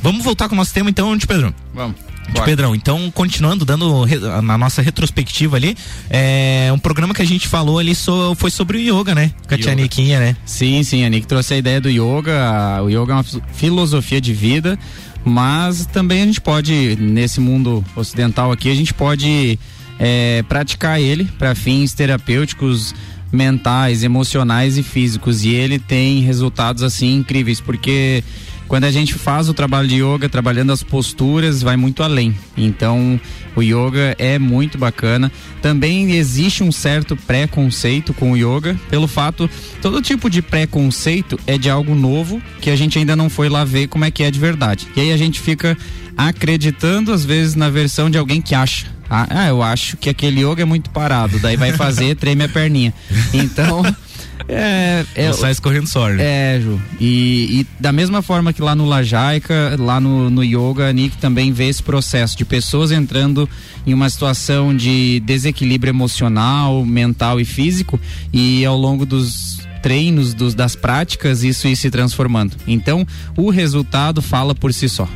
Vamos 0.02 0.24
voltar 0.24 0.50
com 0.50 0.56
o 0.56 0.58
nosso 0.58 0.74
tema 0.74 0.90
então, 0.90 1.16
de 1.16 1.26
Pedro? 1.26 1.54
Vamos. 1.74 1.96
De 2.34 2.42
Pedrão, 2.44 2.74
então 2.74 3.12
continuando, 3.12 3.66
dando 3.66 4.06
na 4.42 4.58
nossa 4.58 4.82
retrospectiva 4.82 5.58
ali, 5.58 5.76
é 6.10 6.70
um 6.74 6.78
programa 6.80 7.14
que 7.14 7.22
a 7.22 7.26
gente 7.26 7.48
falou 7.48 7.78
ali 7.78 7.94
so, 7.94 8.36
foi 8.36 8.50
sobre 8.50 8.78
o 8.78 8.80
yoga, 8.80 9.14
né? 9.14 9.34
Com 9.48 9.56
a 9.56 9.58
tia 9.58 9.76
Niquinha, 9.76 10.20
né? 10.20 10.36
Sim, 10.46 10.82
sim, 10.84 11.04
a 11.04 11.10
Nick 11.10 11.28
trouxe 11.28 11.56
a 11.56 11.58
ideia 11.58 11.82
do 11.82 11.90
yoga. 11.90 12.82
O 12.84 12.90
yoga 12.90 13.14
é 13.14 13.16
uma 13.16 13.26
filosofia 13.54 14.22
de 14.22 14.34
vida, 14.34 14.80
mas 15.26 15.86
também 15.88 16.22
a 16.22 16.26
gente 16.26 16.40
pode, 16.40 16.96
nesse 17.02 17.42
mundo 17.42 17.84
ocidental 17.96 18.52
aqui, 18.52 18.72
a 18.72 18.76
gente 18.76 18.94
pode 18.94 19.60
é, 20.00 20.44
praticar 20.48 21.02
ele 21.02 21.26
para 21.38 21.54
fins 21.54 21.94
terapêuticos 21.94 22.94
mentais, 23.32 24.04
emocionais 24.04 24.78
e 24.78 24.84
físicos. 24.84 25.44
E 25.44 25.50
ele 25.50 25.80
tem 25.80 26.22
resultados 26.22 26.84
assim 26.84 27.16
incríveis, 27.16 27.62
porque 27.62 28.24
quando 28.72 28.86
a 28.86 28.92
gente 28.92 29.16
faz 29.16 29.50
o 29.50 29.54
trabalho 29.54 29.86
de 29.86 30.02
yoga, 30.02 30.30
trabalhando 30.30 30.72
as 30.72 30.82
posturas, 30.82 31.62
vai 31.62 31.76
muito 31.76 32.02
além. 32.02 32.34
Então, 32.56 33.20
o 33.54 33.62
yoga 33.62 34.16
é 34.18 34.40
muito 34.40 34.78
bacana. 34.78 35.30
Também 35.62 36.14
existe 36.14 36.64
um 36.64 36.72
certo 36.72 37.18
preconceito 37.18 38.14
com 38.14 38.32
o 38.32 38.38
yoga, 38.38 38.80
pelo 38.90 39.10
fato, 39.10 39.50
todo 39.82 40.02
tipo 40.02 40.30
de 40.30 40.42
preconceito 40.42 41.38
é 41.46 41.58
de 41.58 41.70
algo 41.70 41.94
novo 41.94 42.42
que 42.62 42.70
a 42.70 42.76
gente 42.78 42.98
ainda 42.98 43.14
não 43.14 43.30
foi 43.30 43.50
lá 43.50 43.66
ver 43.66 43.88
como 43.88 44.06
é 44.06 44.10
que 44.10 44.24
é 44.24 44.32
de 44.32 44.40
verdade. 44.40 44.88
E 44.96 45.02
aí 45.02 45.12
a 45.12 45.18
gente 45.18 45.42
fica 45.42 45.78
acreditando 46.16 47.12
às 47.12 47.26
vezes 47.26 47.56
na 47.56 47.70
versão 47.70 48.10
de 48.10 48.18
alguém 48.18 48.42
que 48.42 48.56
acha. 48.56 49.01
Ah, 49.14 49.28
ah 49.30 49.48
eu 49.50 49.62
acho 49.62 49.98
que 49.98 50.10
aquele 50.10 50.40
yoga 50.40 50.62
é 50.62 50.66
muito 50.66 50.90
parado, 50.90 51.38
daí 51.40 51.58
vai 51.58 51.74
fazer, 51.74 52.16
treme 52.18 52.46
a 52.46 52.50
perninha. 52.50 52.94
Então, 53.34 53.84
é, 54.48 55.06
é, 55.14 55.28
Não 55.28 55.34
sai 55.34 55.52
escorrendo 55.52 55.88
sorte. 55.88 56.22
É, 56.22 56.62
Ju. 56.64 56.82
E, 56.98 57.60
e, 57.62 57.68
da 57.78 57.92
mesma 57.92 58.22
forma 58.22 58.54
que 58.54 58.62
lá 58.62 58.74
no 58.74 58.86
Lajaica, 58.86 59.76
lá 59.78 60.00
no, 60.00 60.30
no 60.30 60.42
Yoga, 60.42 60.88
a 60.88 60.94
Nick 60.94 61.18
também 61.18 61.52
vê 61.52 61.68
esse 61.68 61.84
processo 61.84 62.38
de 62.38 62.46
pessoas 62.46 62.90
entrando 62.90 63.50
em 63.86 63.94
uma 63.94 64.10
situação 64.10 64.74
de 64.74 65.20
desequilíbrio 65.26 65.92
emocional, 65.92 66.86
mental 66.86 67.38
e 67.38 67.44
físico, 67.44 68.00
e 68.32 68.64
ao 68.66 68.78
longo 68.78 69.06
dos 69.06 69.60
treinos, 69.82 70.34
dos, 70.34 70.54
das 70.54 70.76
práticas, 70.76 71.44
isso 71.44 71.68
ir 71.68 71.76
se 71.76 71.90
transformando. 71.90 72.56
Então, 72.66 73.06
o 73.36 73.50
resultado 73.50 74.22
fala 74.22 74.56
por 74.56 74.74
si 74.74 74.88
só. 74.88 75.08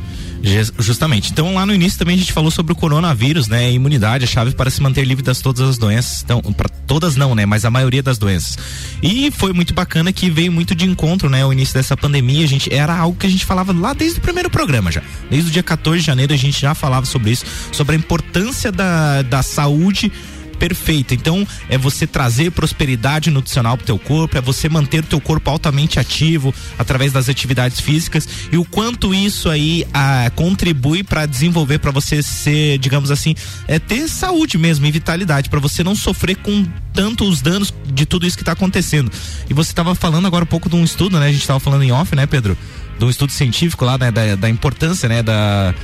Justamente. 0.78 1.30
Então, 1.32 1.54
lá 1.54 1.66
no 1.66 1.74
início 1.74 1.98
também 1.98 2.14
a 2.14 2.18
gente 2.18 2.32
falou 2.32 2.50
sobre 2.50 2.72
o 2.72 2.76
coronavírus, 2.76 3.48
né? 3.48 3.72
Imunidade, 3.72 4.24
a 4.24 4.26
chave 4.26 4.52
para 4.52 4.70
se 4.70 4.80
manter 4.82 5.04
livre 5.04 5.22
das 5.22 5.40
todas 5.40 5.68
as 5.68 5.78
doenças. 5.78 6.22
Então, 6.22 6.40
para 6.40 6.68
todas 6.68 7.16
não, 7.16 7.34
né? 7.34 7.46
Mas 7.46 7.64
a 7.64 7.70
maioria 7.70 8.02
das 8.02 8.18
doenças. 8.18 8.58
E 9.02 9.30
foi 9.30 9.52
muito 9.52 9.74
bacana 9.74 10.12
que 10.12 10.30
veio 10.30 10.52
muito 10.52 10.74
de 10.74 10.84
encontro, 10.84 11.28
né? 11.28 11.44
O 11.44 11.52
início 11.52 11.74
dessa 11.74 11.96
pandemia, 11.96 12.44
a 12.44 12.48
gente 12.48 12.72
era 12.72 12.96
algo 12.96 13.18
que 13.18 13.26
a 13.26 13.30
gente 13.30 13.44
falava 13.44 13.72
lá 13.72 13.92
desde 13.92 14.18
o 14.18 14.22
primeiro 14.22 14.50
programa 14.50 14.90
já. 14.90 15.02
Desde 15.30 15.50
o 15.50 15.52
dia 15.52 15.62
14 15.62 16.00
de 16.00 16.06
janeiro 16.06 16.32
a 16.32 16.36
gente 16.36 16.60
já 16.60 16.74
falava 16.74 17.06
sobre 17.06 17.30
isso, 17.30 17.44
sobre 17.72 17.96
a 17.96 17.98
importância 17.98 18.70
da, 18.70 19.22
da 19.22 19.42
saúde 19.42 20.12
perfeita. 20.58 21.14
Então, 21.14 21.46
é 21.68 21.78
você 21.78 22.06
trazer 22.06 22.50
prosperidade 22.50 23.30
nutricional 23.30 23.76
pro 23.76 23.86
teu 23.86 23.98
corpo, 23.98 24.36
é 24.36 24.40
você 24.40 24.68
manter 24.68 25.00
o 25.00 25.06
teu 25.06 25.20
corpo 25.20 25.50
altamente 25.50 25.98
ativo 25.98 26.54
através 26.78 27.12
das 27.12 27.28
atividades 27.28 27.80
físicas 27.80 28.28
e 28.50 28.56
o 28.56 28.64
quanto 28.64 29.14
isso 29.14 29.48
aí 29.48 29.86
ah, 29.92 30.30
contribui 30.34 31.02
para 31.02 31.26
desenvolver 31.26 31.78
para 31.78 31.90
você 31.90 32.22
ser, 32.22 32.78
digamos 32.78 33.10
assim, 33.10 33.34
é 33.68 33.78
ter 33.78 34.08
saúde 34.08 34.58
mesmo 34.58 34.86
e 34.86 34.90
vitalidade, 34.90 35.48
para 35.48 35.60
você 35.60 35.82
não 35.84 35.94
sofrer 35.94 36.36
com 36.36 36.64
tanto 36.92 37.28
os 37.28 37.40
danos 37.42 37.72
de 37.86 38.06
tudo 38.06 38.26
isso 38.26 38.38
que 38.38 38.44
tá 38.44 38.52
acontecendo. 38.52 39.10
E 39.48 39.54
você 39.54 39.70
estava 39.70 39.94
falando 39.94 40.26
agora 40.26 40.44
um 40.44 40.48
pouco 40.48 40.68
de 40.68 40.76
um 40.76 40.82
estudo, 40.82 41.20
né? 41.20 41.26
A 41.26 41.32
gente 41.32 41.42
estava 41.42 41.60
falando 41.60 41.82
em 41.82 41.92
off, 41.92 42.14
né, 42.16 42.26
Pedro? 42.26 42.56
De 42.98 43.04
um 43.04 43.10
estudo 43.10 43.30
científico 43.30 43.84
lá, 43.84 43.98
né, 43.98 44.10
da, 44.10 44.34
da 44.36 44.48
importância, 44.48 45.06
né, 45.06 45.22
da 45.22 45.74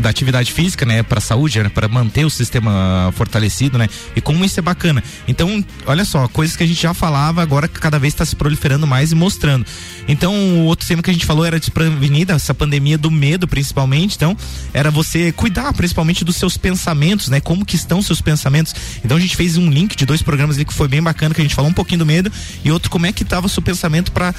da 0.00 0.10
atividade 0.10 0.52
física, 0.52 0.84
né, 0.84 1.02
para 1.02 1.20
saúde, 1.20 1.62
né, 1.62 1.68
para 1.68 1.88
manter 1.88 2.24
o 2.24 2.30
sistema 2.30 3.12
fortalecido, 3.16 3.78
né? 3.78 3.88
E 4.14 4.20
como 4.20 4.44
isso 4.44 4.58
é 4.60 4.62
bacana. 4.62 5.02
Então, 5.26 5.64
olha 5.86 6.04
só, 6.04 6.28
coisas 6.28 6.56
que 6.56 6.62
a 6.62 6.66
gente 6.66 6.80
já 6.80 6.92
falava, 6.92 7.42
agora 7.42 7.66
que 7.66 7.80
cada 7.80 7.98
vez 7.98 8.12
está 8.12 8.24
se 8.24 8.36
proliferando 8.36 8.86
mais 8.86 9.12
e 9.12 9.14
mostrando. 9.14 9.64
Então, 10.06 10.34
o 10.34 10.64
outro 10.64 10.86
tema 10.86 11.02
que 11.02 11.10
a 11.10 11.12
gente 11.12 11.26
falou 11.26 11.44
era 11.44 11.58
desprevenida, 11.58 12.34
essa 12.34 12.54
pandemia 12.54 12.98
do 12.98 13.10
medo, 13.10 13.48
principalmente. 13.48 14.16
Então, 14.16 14.36
era 14.72 14.90
você 14.90 15.32
cuidar 15.32 15.72
principalmente 15.72 16.24
dos 16.24 16.36
seus 16.36 16.56
pensamentos, 16.56 17.28
né? 17.28 17.40
Como 17.40 17.64
que 17.64 17.76
estão 17.76 18.02
seus 18.02 18.20
pensamentos. 18.20 18.74
Então, 19.04 19.16
a 19.16 19.20
gente 19.20 19.36
fez 19.36 19.56
um 19.56 19.70
link 19.70 19.96
de 19.96 20.04
dois 20.04 20.22
programas 20.22 20.56
ali 20.56 20.64
que 20.64 20.74
foi 20.74 20.88
bem 20.88 21.02
bacana, 21.02 21.34
que 21.34 21.40
a 21.40 21.44
gente 21.44 21.54
falou 21.54 21.70
um 21.70 21.74
pouquinho 21.74 22.00
do 22.00 22.06
medo 22.06 22.30
e 22.64 22.70
outro 22.70 22.90
como 22.90 23.06
é 23.06 23.12
que 23.12 23.22
estava 23.22 23.46
o 23.46 23.48
seu 23.48 23.62
pensamento 23.62 24.12
para 24.12 24.34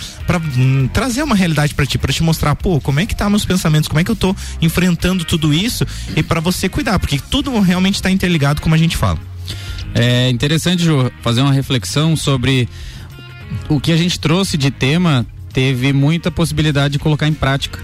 hum, 0.57 0.87
trazer 0.91 1.23
uma 1.23 1.35
realidade 1.35 1.73
para 1.73 1.85
ti, 1.85 1.97
para 1.97 2.11
te 2.11 2.23
mostrar, 2.23 2.55
pô, 2.55 2.79
como 2.81 2.99
é 2.99 3.05
que 3.05 3.15
tá 3.15 3.29
meus 3.29 3.45
pensamentos, 3.45 3.87
como 3.87 3.99
é 3.99 4.03
que 4.03 4.11
eu 4.11 4.15
tô 4.15 4.35
enfrentando 4.61 5.23
tudo 5.23 5.38
tudo 5.39 5.53
isso 5.53 5.85
e 6.15 6.21
para 6.21 6.39
você 6.39 6.67
cuidar, 6.67 6.99
porque 6.99 7.19
tudo 7.29 7.57
realmente 7.59 7.95
está 7.95 8.11
interligado, 8.11 8.61
como 8.61 8.75
a 8.75 8.77
gente 8.77 8.97
fala. 8.97 9.17
É 9.95 10.29
interessante, 10.29 10.83
Ju, 10.83 11.11
fazer 11.21 11.41
uma 11.41 11.53
reflexão 11.53 12.15
sobre 12.15 12.67
o 13.67 13.79
que 13.79 13.91
a 13.91 13.97
gente 13.97 14.19
trouxe 14.19 14.57
de 14.57 14.69
tema 14.69 15.25
teve 15.51 15.91
muita 15.93 16.29
possibilidade 16.29 16.93
de 16.93 16.99
colocar 16.99 17.27
em 17.27 17.33
prática. 17.33 17.79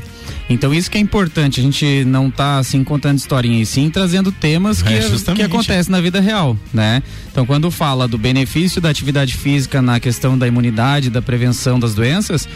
Então 0.48 0.72
isso 0.72 0.92
que 0.92 0.98
é 0.98 1.02
importante, 1.02 1.60
a 1.60 1.64
gente 1.64 2.06
não 2.06 2.30
tá 2.30 2.60
assim 2.60 2.84
contando 2.84 3.18
historinha 3.18 3.62
e 3.62 3.66
sim 3.66 3.90
trazendo 3.90 4.32
temas 4.32 4.82
que, 4.82 4.94
é, 4.94 5.34
que 5.34 5.42
acontecem 5.42 5.92
na 5.92 6.00
vida 6.00 6.20
real, 6.20 6.56
né? 6.72 7.02
Então 7.32 7.48
quando 7.48 7.72
fala 7.72 8.08
do 8.08 8.18
benefício 8.18 8.80
da 8.80 8.90
atividade 8.90 9.34
física 9.36 9.82
na 9.82 10.00
questão 10.00 10.38
da 10.38 10.48
imunidade, 10.48 11.10
da 11.10 11.22
prevenção 11.22 11.80
das 11.80 11.96
doenças, 11.96 12.48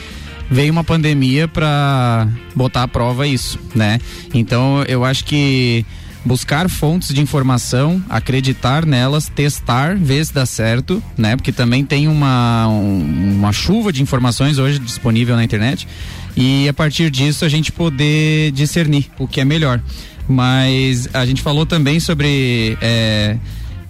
veio 0.50 0.72
uma 0.72 0.84
pandemia 0.84 1.48
para 1.48 2.28
botar 2.56 2.84
à 2.84 2.88
prova 2.88 3.28
isso, 3.28 3.60
né? 3.76 4.00
Então 4.34 4.84
eu 4.88 5.06
acho 5.06 5.26
que 5.26 5.86
buscar 6.26 6.70
fontes 6.70 7.14
de 7.14 7.22
informação, 7.22 8.04
acreditar 8.10 8.86
nelas, 8.86 9.30
testar, 9.30 9.96
ver 9.96 10.26
se 10.26 10.34
dá 10.34 10.46
certo, 10.46 11.02
né? 11.18 11.36
Porque 11.36 11.52
também 11.52 11.86
tem 11.86 12.08
uma, 12.08 12.68
um, 12.68 13.36
uma 13.38 13.52
chuva 13.52 13.92
de 13.92 14.02
informações 14.02 14.58
hoje 14.58 14.80
disponível 14.80 15.36
na 15.36 15.44
internet 15.44 15.88
e 16.36 16.68
a 16.68 16.74
partir 16.74 17.10
disso 17.10 17.46
a 17.46 17.50
gente 17.50 17.72
poder 17.72 18.52
discernir 18.52 19.10
o 19.18 19.28
que 19.28 19.42
é 19.42 19.46
melhor. 19.46 19.82
Mas 20.28 21.10
a 21.14 21.26
gente 21.26 21.42
falou 21.42 21.66
também 21.66 22.00
sobre 22.00 22.78
é, 22.82 23.38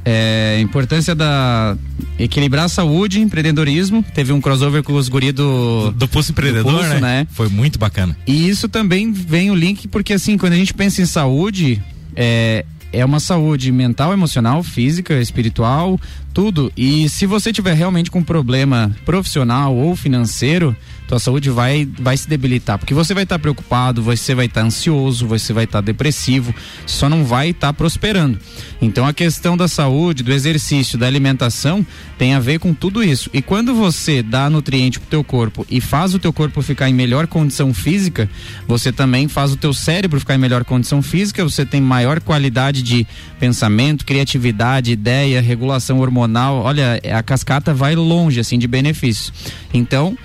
é, 0.06 0.60
importância 0.62 1.14
da 1.14 1.78
equilibrar 2.18 2.66
a 2.66 2.70
saúde, 2.70 3.20
empreendedorismo. 3.22 4.04
Teve 4.14 4.34
um 4.34 4.42
crossover 4.42 4.84
com 4.84 4.94
os 4.94 5.08
guri 5.08 5.32
do. 5.32 5.92
Do 5.92 6.08
Pulso 6.08 6.32
Empreendedor, 6.32 6.72
do 6.72 6.78
Pulso, 6.78 6.94
né? 6.96 7.00
né? 7.00 7.28
Foi 7.32 7.48
muito 7.48 7.80
bacana. 7.80 8.18
E 8.28 8.50
isso 8.50 8.68
também 8.68 9.12
vem 9.12 9.52
o 9.52 9.56
link, 9.56 9.88
porque 9.88 10.14
assim, 10.14 10.38
quando 10.38 10.54
a 10.54 10.58
gente 10.58 10.74
pensa 10.74 11.02
em 11.02 11.06
saúde, 11.06 11.82
é, 12.16 12.66
é 12.92 13.06
uma 13.06 13.20
saúde 13.20 13.72
mental, 13.72 14.14
emocional, 14.14 14.64
física, 14.64 15.20
espiritual, 15.22 16.00
tudo. 16.34 16.72
E 16.76 17.10
se 17.10 17.26
você 17.26 17.52
tiver 17.52 17.74
realmente 17.74 18.12
com 18.12 18.24
problema 18.24 18.96
profissional 19.06 19.76
ou 19.76 19.96
financeiro, 19.96 20.76
tua 21.10 21.18
saúde 21.18 21.50
vai, 21.50 21.90
vai 22.00 22.16
se 22.16 22.30
debilitar, 22.30 22.78
porque 22.78 22.94
você 22.94 23.16
vai 23.16 23.24
estar 23.24 23.36
tá 23.36 23.40
preocupado, 23.40 24.00
você 24.00 24.36
vai 24.36 24.46
estar 24.46 24.62
tá 24.62 24.68
ansioso, 24.68 25.26
você 25.26 25.52
vai 25.52 25.64
estar 25.64 25.80
tá 25.80 25.86
depressivo, 25.86 26.54
só 26.86 27.10
não 27.10 27.26
vai 27.26 27.50
estar 27.50 27.74
prosperando. 27.74 28.38
Então 28.80 29.08
a 29.08 29.12
questão 29.12 29.58
da 29.58 29.68
saúde, 29.68 30.22
do 30.22 30.32
exercício, 30.32 31.00
da 31.00 31.08
alimentação 31.08 31.86
tem 32.18 32.36
a 32.36 32.40
ver 32.40 32.60
com 32.60 32.76
tudo 32.76 33.04
isso. 33.04 33.28
E 33.34 33.42
quando 33.42 33.74
você 33.74 34.22
dá 34.22 34.52
nutriente 34.52 35.00
pro 35.00 35.10
teu 35.10 35.24
corpo 35.24 35.66
e 35.68 35.82
faz 35.82 36.14
o 36.14 36.20
teu 36.20 36.32
corpo 36.32 36.62
ficar 36.62 36.88
em 36.88 36.94
melhor 36.94 37.26
condição 37.26 37.74
física, 37.74 38.30
você 38.68 38.92
também 38.92 39.28
faz 39.28 39.52
o 39.52 39.58
teu 39.58 39.74
cérebro 39.74 40.20
ficar 40.20 40.36
em 40.36 40.40
melhor 40.40 40.64
condição 40.64 41.02
física, 41.02 41.44
você 41.44 41.66
tem 41.66 41.82
maior 41.82 42.22
qualidade 42.22 42.84
de 42.84 43.08
pensamento, 43.40 44.06
criatividade, 44.06 44.92
ideia, 44.92 45.42
regulação 45.42 46.00
hormonal. 46.00 46.19
Olha, 46.64 47.00
a 47.18 47.24
cascata 47.24 47.74
vai 47.74 47.96
longe 47.96 48.40
assim 48.40 48.58
de 48.58 48.68
benefícios. 48.68 49.32
Então, 49.74 50.18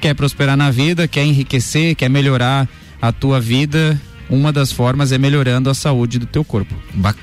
quer 0.00 0.14
prosperar 0.14 0.56
na 0.56 0.70
vida, 0.70 1.06
quer 1.06 1.24
enriquecer, 1.24 1.94
quer 1.94 2.08
melhorar 2.08 2.68
a 3.00 3.12
tua 3.12 3.40
vida, 3.40 4.00
uma 4.30 4.52
das 4.52 4.70
formas 4.70 5.10
é 5.10 5.18
melhorando 5.18 5.68
a 5.68 5.74
saúde 5.74 6.18
do 6.18 6.26
teu 6.26 6.44
corpo. 6.44 6.74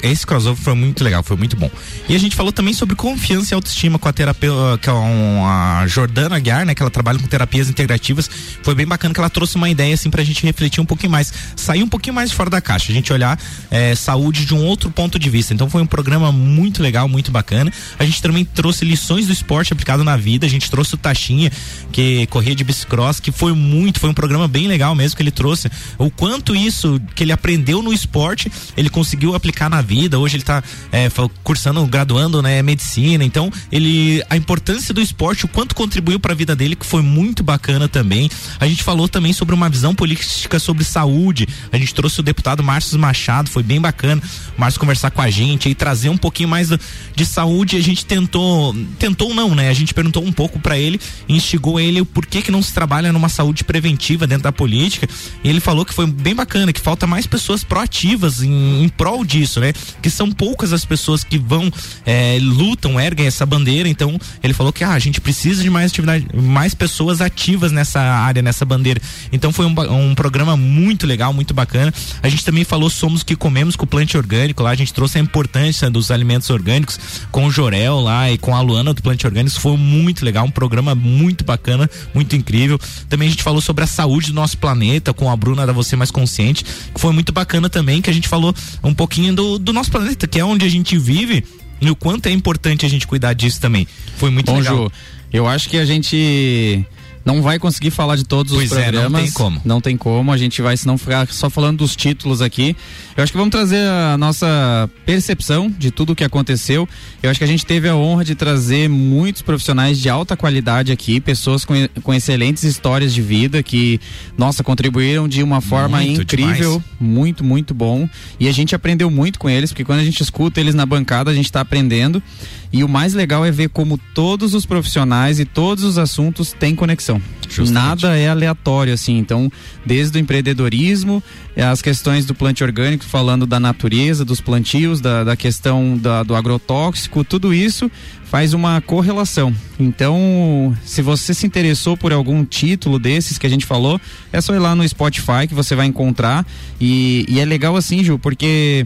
Esse 0.04 0.28
crossover 0.28 0.62
foi 0.62 0.76
muito 0.76 1.04
legal, 1.04 1.24
foi 1.24 1.38
muito 1.38 1.56
bom. 1.56 1.72
E 2.10 2.16
a 2.16 2.20
gente 2.20 2.36
falou 2.36 2.52
também 2.52 2.74
sobre 2.74 2.96
confiança 2.96 3.54
e 3.54 3.56
autoestima 3.56 3.98
com 3.98 4.10
a 4.10 4.14
terapeuta, 4.14 4.80
com 4.84 5.46
a 5.46 5.88
Jordana 5.88 6.36
Aguiar, 6.36 6.66
né? 6.66 6.76
Que 6.76 6.82
ela 6.82 6.92
trabalha 6.92 7.18
com 7.18 7.28
terapias 7.28 7.70
integrativas. 7.70 8.30
Foi 8.62 8.76
bem 8.76 8.86
bacana 8.86 9.14
que 9.14 9.20
ela 9.20 9.30
trouxe 9.30 9.56
uma 9.56 9.70
ideia 9.70 9.94
assim 9.94 10.10
pra 10.10 10.24
gente 10.24 10.44
refletir 10.44 10.82
um 10.82 10.86
pouquinho 10.86 11.12
mais, 11.12 11.34
sair 11.56 11.82
um 11.82 11.88
pouquinho 11.88 12.14
mais 12.14 12.32
fora 12.32 12.50
da 12.50 12.60
caixa, 12.60 12.92
a 12.92 12.96
gente 12.96 13.12
olhar 13.14 13.40
é, 13.72 13.96
saúde 13.96 14.46
de 14.46 14.54
um 14.54 14.64
outro 14.66 14.92
ponto 14.92 15.18
de 15.18 15.30
vista. 15.30 15.54
Então 15.54 15.70
foi 15.70 15.82
um 15.82 15.88
programa 15.88 16.32
muito 16.32 16.84
legal, 16.84 17.08
muito 17.08 17.32
bacana. 17.32 17.72
A 17.98 18.04
gente 18.04 18.22
também 18.22 18.44
trouxe 18.44 18.84
lições 18.84 19.28
do 19.28 19.34
esporte 19.34 19.72
aplicado 19.72 20.04
na 20.04 20.18
vida. 20.18 20.46
A 20.46 20.50
gente 20.50 20.70
trouxe 20.70 20.96
o 20.96 20.98
Taxinha, 20.98 21.52
que 21.92 22.28
corria 22.28 22.54
de 22.54 22.64
bicicross, 22.64 23.20
que 23.20 23.32
foi 23.32 23.54
muito, 23.54 24.00
foi 24.00 24.10
um 24.10 24.14
programa 24.14 24.48
bem 24.48 24.68
legal 24.68 24.94
mesmo 24.94 25.16
que 25.16 25.24
ele 25.24 25.32
trouxe. 25.32 25.70
O 25.98 26.10
quanto 26.10 26.56
isso 26.56 26.97
que 27.16 27.24
ele 27.24 27.32
aprendeu 27.32 27.82
no 27.82 27.94
esporte, 27.94 28.52
ele 28.76 28.90
conseguiu 28.90 29.36
aplicar 29.36 29.70
na 29.70 29.82
vida. 29.82 30.20
Hoje 30.20 30.36
ele 30.36 30.44
está 30.44 30.64
é, 30.92 31.10
cursando, 31.44 31.86
graduando, 31.86 32.42
né, 32.42 32.62
medicina. 32.62 33.24
Então, 33.24 33.52
ele 33.72 34.24
a 34.30 34.36
importância 34.36 34.94
do 34.94 35.02
esporte, 35.02 35.46
o 35.46 35.48
quanto 35.48 35.76
contribuiu 35.76 36.20
para 36.20 36.34
a 36.34 36.36
vida 36.36 36.56
dele, 36.56 36.76
que 36.76 36.86
foi 36.86 37.02
muito 37.02 37.44
bacana 37.44 37.88
também. 37.88 38.30
A 38.60 38.68
gente 38.68 38.84
falou 38.84 39.08
também 39.08 39.34
sobre 39.34 39.54
uma 39.54 39.70
visão 39.70 39.94
política 39.94 40.60
sobre 40.60 40.84
saúde. 40.84 41.48
A 41.72 41.78
gente 41.78 41.94
trouxe 41.94 42.20
o 42.20 42.24
deputado 42.24 42.64
Márcio 42.64 42.98
Machado, 43.00 43.50
foi 43.50 43.64
bem 43.64 43.80
bacana. 43.80 44.22
O 44.58 44.62
Márcio 44.62 44.80
conversar 44.80 45.12
com 45.12 45.22
a 45.22 45.30
gente 45.30 45.70
e 45.70 45.76
trazer 45.76 46.10
um 46.10 46.18
pouquinho 46.18 46.50
mais 46.50 46.70
de 47.16 47.26
saúde. 47.26 47.78
A 47.78 47.82
gente 47.82 48.06
tentou, 48.06 48.76
tentou 49.00 49.34
não, 49.34 49.54
né? 49.56 49.70
A 49.70 49.74
gente 49.74 49.94
perguntou 49.94 50.24
um 50.24 50.32
pouco 50.32 50.60
para 50.60 50.78
ele, 50.78 51.00
instigou 51.28 51.80
ele 51.80 52.02
o 52.02 52.06
porquê 52.06 52.42
que 52.42 52.52
não 52.52 52.62
se 52.62 52.74
trabalha 52.74 53.12
numa 53.12 53.30
saúde 53.30 53.64
preventiva 53.64 54.28
dentro 54.28 54.44
da 54.44 54.52
política. 54.52 55.08
E 55.44 55.50
ele 55.50 55.60
falou 55.60 55.86
que 55.86 55.94
foi 55.94 56.06
bem 56.08 56.36
bacana, 56.36 56.74
que 56.74 56.82
falta 56.88 57.06
mais 57.06 57.28
pessoas 57.28 57.66
proativas 57.66 58.42
em, 58.42 58.82
em 58.82 58.88
prol 58.88 59.26
disso, 59.26 59.60
né? 59.60 59.74
Que 60.02 60.10
são 60.10 60.32
poucas 60.32 60.72
as 60.72 60.86
pessoas 60.86 61.22
que 61.22 61.38
vão, 61.38 61.70
é, 62.06 62.38
lutam, 62.42 62.98
erguem 62.98 63.28
essa 63.28 63.46
bandeira. 63.46 63.90
Então, 63.90 64.18
ele 64.42 64.54
falou 64.54 64.72
que 64.72 64.86
ah, 64.86 64.92
a 64.92 65.00
gente 65.00 65.20
precisa 65.20 65.62
de 65.62 65.70
mais 65.70 65.92
atividade, 65.92 66.26
mais 66.34 66.74
pessoas 66.74 67.20
ativas 67.20 67.74
nessa 67.74 68.00
área, 68.00 68.42
nessa 68.42 68.64
bandeira. 68.64 69.02
Então, 69.34 69.52
foi 69.52 69.66
um, 69.66 69.76
um 69.92 70.16
programa 70.16 70.56
muito 70.56 71.06
legal, 71.06 71.34
muito 71.34 71.54
bacana. 71.54 71.94
A 72.24 72.30
gente 72.30 72.46
também 72.46 72.64
falou 72.64 72.90
Somos 72.90 73.22
que 73.22 73.36
Comemos 73.36 73.76
com 73.76 73.84
o 73.84 73.88
Plante 73.88 74.16
Orgânico 74.16 74.64
lá. 74.64 74.70
A 74.70 74.76
gente 74.76 74.94
trouxe 74.94 75.18
a 75.18 75.22
importância 75.22 75.90
dos 75.90 76.10
alimentos 76.10 76.50
orgânicos 76.50 76.98
com 77.34 77.48
o 77.48 77.52
Jorel 77.52 78.00
lá 78.00 78.32
e 78.32 78.38
com 78.38 78.56
a 78.56 78.62
Luana 78.62 78.94
do 78.94 79.02
Plante 79.02 79.28
Orgânico. 79.28 79.60
Foi 79.60 79.76
muito 79.76 80.24
legal, 80.24 80.46
um 80.46 80.52
programa 80.52 80.96
muito 80.96 81.44
bacana, 81.44 81.90
muito 82.14 82.34
incrível. 82.34 82.80
Também 83.10 83.28
a 83.28 83.32
gente 83.32 83.44
falou 83.44 83.60
sobre 83.60 83.84
a 83.84 83.88
saúde 83.88 84.28
do 84.28 84.36
nosso 84.36 84.58
planeta 84.58 85.14
com 85.14 85.30
a 85.30 85.36
Bruna 85.36 85.68
da 85.68 85.74
Você 85.74 85.98
Mais 85.98 86.12
Consciente 86.12 86.77
foi 86.96 87.14
muito 87.14 87.32
bacana 87.32 87.70
também, 87.70 88.02
que 88.02 88.10
a 88.10 88.14
gente 88.14 88.28
falou 88.28 88.54
um 88.84 88.94
pouquinho 88.94 89.34
do, 89.34 89.60
do 89.60 89.74
nosso 89.74 89.92
planeta, 89.92 90.28
que 90.28 90.40
é 90.40 90.46
onde 90.46 90.66
a 90.66 90.70
gente 90.70 90.98
vive 90.98 91.44
e 91.80 91.90
o 91.90 91.96
quanto 91.96 92.28
é 92.28 92.32
importante 92.32 92.86
a 92.86 92.90
gente 92.90 93.06
cuidar 93.06 93.34
disso 93.34 93.62
também. 93.62 93.88
Foi 94.18 94.30
muito 94.30 94.52
Bom, 94.52 94.60
legal. 94.60 94.76
Ju, 94.76 94.92
eu 95.32 95.48
acho 95.48 95.70
que 95.70 95.78
a 95.78 95.86
gente 95.86 96.86
não 97.28 97.42
vai 97.42 97.60
conseguir 97.60 97.92
falar 97.92 98.16
de 98.16 98.24
todos 98.24 98.54
pois 98.54 98.72
os 98.72 98.78
programas. 98.78 99.06
É, 99.06 99.10
não 99.10 99.20
tem 99.20 99.32
como. 99.32 99.62
Não 99.66 99.82
tem 99.82 99.98
como, 99.98 100.32
a 100.32 100.38
gente 100.38 100.62
vai, 100.62 100.78
se 100.78 100.88
não 100.88 100.98
ficar 100.98 101.28
só 101.28 101.50
falando 101.50 101.80
dos 101.80 101.94
títulos 101.94 102.42
aqui. 102.42 102.74
Eu 103.18 103.24
acho 103.24 103.34
que 103.34 103.38
vamos 103.38 103.52
trazer 103.52 103.86
a 103.86 104.18
nossa 104.18 104.90
percepção 105.06 105.70
de 105.78 105.92
tudo 105.92 106.14
o 106.14 106.16
que 106.16 106.24
aconteceu. 106.24 106.88
Eu 107.22 107.30
acho 107.30 107.38
que 107.38 107.44
a 107.44 107.48
gente 107.48 107.66
teve 107.66 107.90
a 107.90 107.96
honra 107.98 108.24
de 108.24 108.34
trazer 108.34 108.88
muitos 108.88 109.42
profissionais 109.42 110.00
de 110.00 110.08
alta 110.08 110.38
qualidade 110.38 110.94
aqui, 110.94 111.20
pessoas 111.20 111.66
com, 111.66 111.74
com 112.02 112.14
excelentes 112.14 112.64
histórias 112.64 113.14
de 113.14 113.22
vida 113.22 113.62
que, 113.62 114.00
nossa, 114.38 114.64
contribuíram 114.64 115.28
de 115.28 115.44
uma 115.44 115.60
forma 115.60 115.98
muito 115.98 116.22
incrível, 116.22 116.72
demais. 116.72 116.84
muito, 116.98 117.44
muito 117.44 117.74
bom. 117.74 118.08
E 118.40 118.48
a 118.48 118.54
gente 118.54 118.74
aprendeu 118.74 119.12
muito 119.12 119.38
com 119.38 119.50
eles, 119.50 119.72
porque 119.72 119.84
quando 119.84 120.00
a 120.00 120.06
gente 120.06 120.24
escuta 120.24 120.62
eles 120.62 120.74
na 120.74 120.86
bancada, 120.86 121.30
a 121.30 121.34
gente 121.34 121.46
está 121.46 121.60
aprendendo. 121.60 122.24
E 122.72 122.84
o 122.84 122.88
mais 122.88 123.14
legal 123.14 123.46
é 123.46 123.52
ver 123.52 123.70
como 123.70 123.98
todos 124.14 124.54
os 124.54 124.66
profissionais 124.66 125.40
e 125.40 125.46
todos 125.46 125.84
os 125.84 125.98
assuntos 125.98 126.54
têm 126.54 126.76
conexão. 126.76 127.17
Justamente. 127.50 127.74
Nada 127.74 128.18
é 128.18 128.28
aleatório, 128.28 128.94
assim. 128.94 129.18
Então, 129.18 129.52
desde 129.86 130.18
o 130.18 130.20
empreendedorismo, 130.20 131.24
eh, 131.56 131.64
as 131.64 131.82
questões 131.82 132.26
do 132.26 132.36
plantio 132.36 132.66
orgânico, 132.66 133.06
falando 133.06 133.46
da 133.46 133.60
natureza, 133.60 134.26
dos 134.26 134.42
plantios, 134.42 135.00
da, 135.00 135.24
da 135.24 135.36
questão 135.36 135.98
da, 135.98 136.24
do 136.24 136.36
agrotóxico, 136.36 137.24
tudo 137.24 137.54
isso 137.54 137.90
faz 138.26 138.54
uma 138.54 138.82
correlação. 138.82 139.56
Então, 139.80 140.76
se 140.84 141.02
você 141.02 141.34
se 141.34 141.48
interessou 141.48 141.96
por 141.96 142.12
algum 142.12 142.44
título 142.44 143.00
desses 143.00 143.38
que 143.38 143.48
a 143.48 143.50
gente 143.50 143.66
falou, 143.66 144.00
é 144.34 144.42
só 144.42 144.54
ir 144.54 144.60
lá 144.60 144.76
no 144.76 144.88
Spotify 144.88 145.48
que 145.48 145.54
você 145.54 145.76
vai 145.76 145.86
encontrar. 145.86 146.46
E, 146.80 147.26
e 147.30 147.40
é 147.40 147.46
legal 147.46 147.76
assim, 147.76 148.04
Ju, 148.04 148.20
porque 148.20 148.86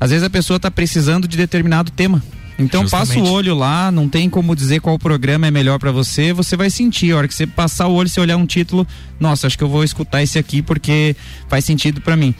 às 0.00 0.10
vezes 0.10 0.24
a 0.24 0.30
pessoa 0.30 0.56
está 0.56 0.70
precisando 0.70 1.28
de 1.28 1.36
determinado 1.36 1.90
tema. 1.92 2.22
Então 2.58 2.82
Justamente. 2.82 3.08
passa 3.08 3.20
o 3.20 3.32
olho 3.32 3.54
lá, 3.54 3.90
não 3.90 4.08
tem 4.08 4.30
como 4.30 4.54
dizer 4.54 4.80
qual 4.80 4.98
programa 4.98 5.46
é 5.46 5.50
melhor 5.50 5.78
para 5.78 5.90
você, 5.90 6.32
você 6.32 6.56
vai 6.56 6.70
sentir, 6.70 7.12
a 7.12 7.16
hora 7.16 7.28
que 7.28 7.34
você 7.34 7.46
passar 7.46 7.88
o 7.88 7.94
olho, 7.94 8.08
você 8.08 8.20
olhar 8.20 8.36
um 8.36 8.46
título, 8.46 8.86
nossa, 9.18 9.46
acho 9.46 9.58
que 9.58 9.64
eu 9.64 9.68
vou 9.68 9.82
escutar 9.82 10.22
esse 10.22 10.38
aqui 10.38 10.62
porque 10.62 11.16
faz 11.48 11.64
sentido 11.64 12.00
para 12.00 12.16
mim. 12.16 12.34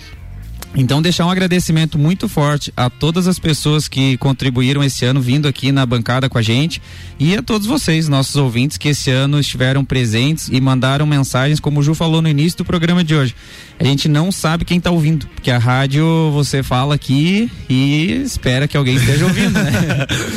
Então, 0.76 1.00
deixar 1.00 1.24
um 1.24 1.30
agradecimento 1.30 1.96
muito 1.96 2.28
forte 2.28 2.72
a 2.76 2.90
todas 2.90 3.28
as 3.28 3.38
pessoas 3.38 3.86
que 3.86 4.16
contribuíram 4.18 4.82
esse 4.82 5.04
ano 5.04 5.20
vindo 5.20 5.46
aqui 5.46 5.70
na 5.70 5.86
bancada 5.86 6.28
com 6.28 6.36
a 6.36 6.42
gente 6.42 6.82
e 7.18 7.36
a 7.36 7.42
todos 7.42 7.64
vocês, 7.64 8.08
nossos 8.08 8.34
ouvintes, 8.34 8.76
que 8.76 8.88
esse 8.88 9.08
ano 9.08 9.38
estiveram 9.38 9.84
presentes 9.84 10.48
e 10.48 10.60
mandaram 10.60 11.06
mensagens, 11.06 11.60
como 11.60 11.78
o 11.78 11.82
Ju 11.82 11.94
falou 11.94 12.20
no 12.20 12.28
início 12.28 12.58
do 12.58 12.64
programa 12.64 13.04
de 13.04 13.14
hoje. 13.14 13.36
A 13.78 13.84
gente 13.84 14.08
não 14.08 14.32
sabe 14.32 14.64
quem 14.64 14.78
está 14.78 14.90
ouvindo, 14.90 15.28
porque 15.28 15.50
a 15.50 15.58
rádio 15.58 16.04
você 16.32 16.60
fala 16.60 16.96
aqui 16.96 17.48
e 17.68 18.22
espera 18.24 18.66
que 18.66 18.76
alguém 18.76 18.96
esteja 18.96 19.26
ouvindo, 19.26 19.52
né? 19.52 19.72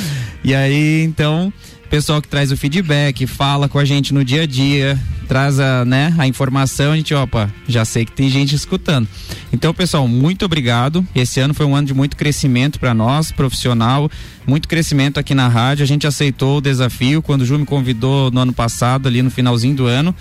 e 0.43 0.53
aí, 0.53 1.03
então, 1.03 1.51
pessoal 1.89 2.21
que 2.21 2.27
traz 2.27 2.51
o 2.51 2.57
feedback, 2.57 3.25
fala 3.25 3.67
com 3.69 3.79
a 3.79 3.85
gente 3.85 4.13
no 4.13 4.23
dia 4.23 4.43
a 4.43 4.45
dia, 4.45 4.99
traz 5.27 5.59
a, 5.59 5.85
né, 5.85 6.13
a 6.17 6.27
informação, 6.27 6.91
a 6.91 6.95
gente, 6.95 7.13
opa, 7.13 7.51
já 7.67 7.85
sei 7.85 8.05
que 8.05 8.11
tem 8.11 8.29
gente 8.29 8.55
escutando. 8.55 9.07
Então, 9.51 9.73
pessoal, 9.73 10.07
muito 10.07 10.45
obrigado. 10.45 11.05
Esse 11.15 11.39
ano 11.39 11.53
foi 11.53 11.65
um 11.65 11.75
ano 11.75 11.87
de 11.87 11.93
muito 11.93 12.15
crescimento 12.15 12.79
para 12.79 12.93
nós, 12.93 13.31
profissional, 13.31 14.09
muito 14.45 14.67
crescimento 14.67 15.19
aqui 15.19 15.33
na 15.33 15.47
rádio. 15.47 15.83
A 15.83 15.87
gente 15.87 16.05
aceitou 16.05 16.57
o 16.57 16.61
desafio 16.61 17.21
quando 17.21 17.41
o 17.41 17.45
Ju 17.45 17.57
me 17.57 17.65
convidou 17.65 18.29
no 18.31 18.41
ano 18.41 18.53
passado, 18.53 19.07
ali 19.07 19.21
no 19.21 19.31
finalzinho 19.31 19.75
do 19.75 19.85
ano. 19.85 20.13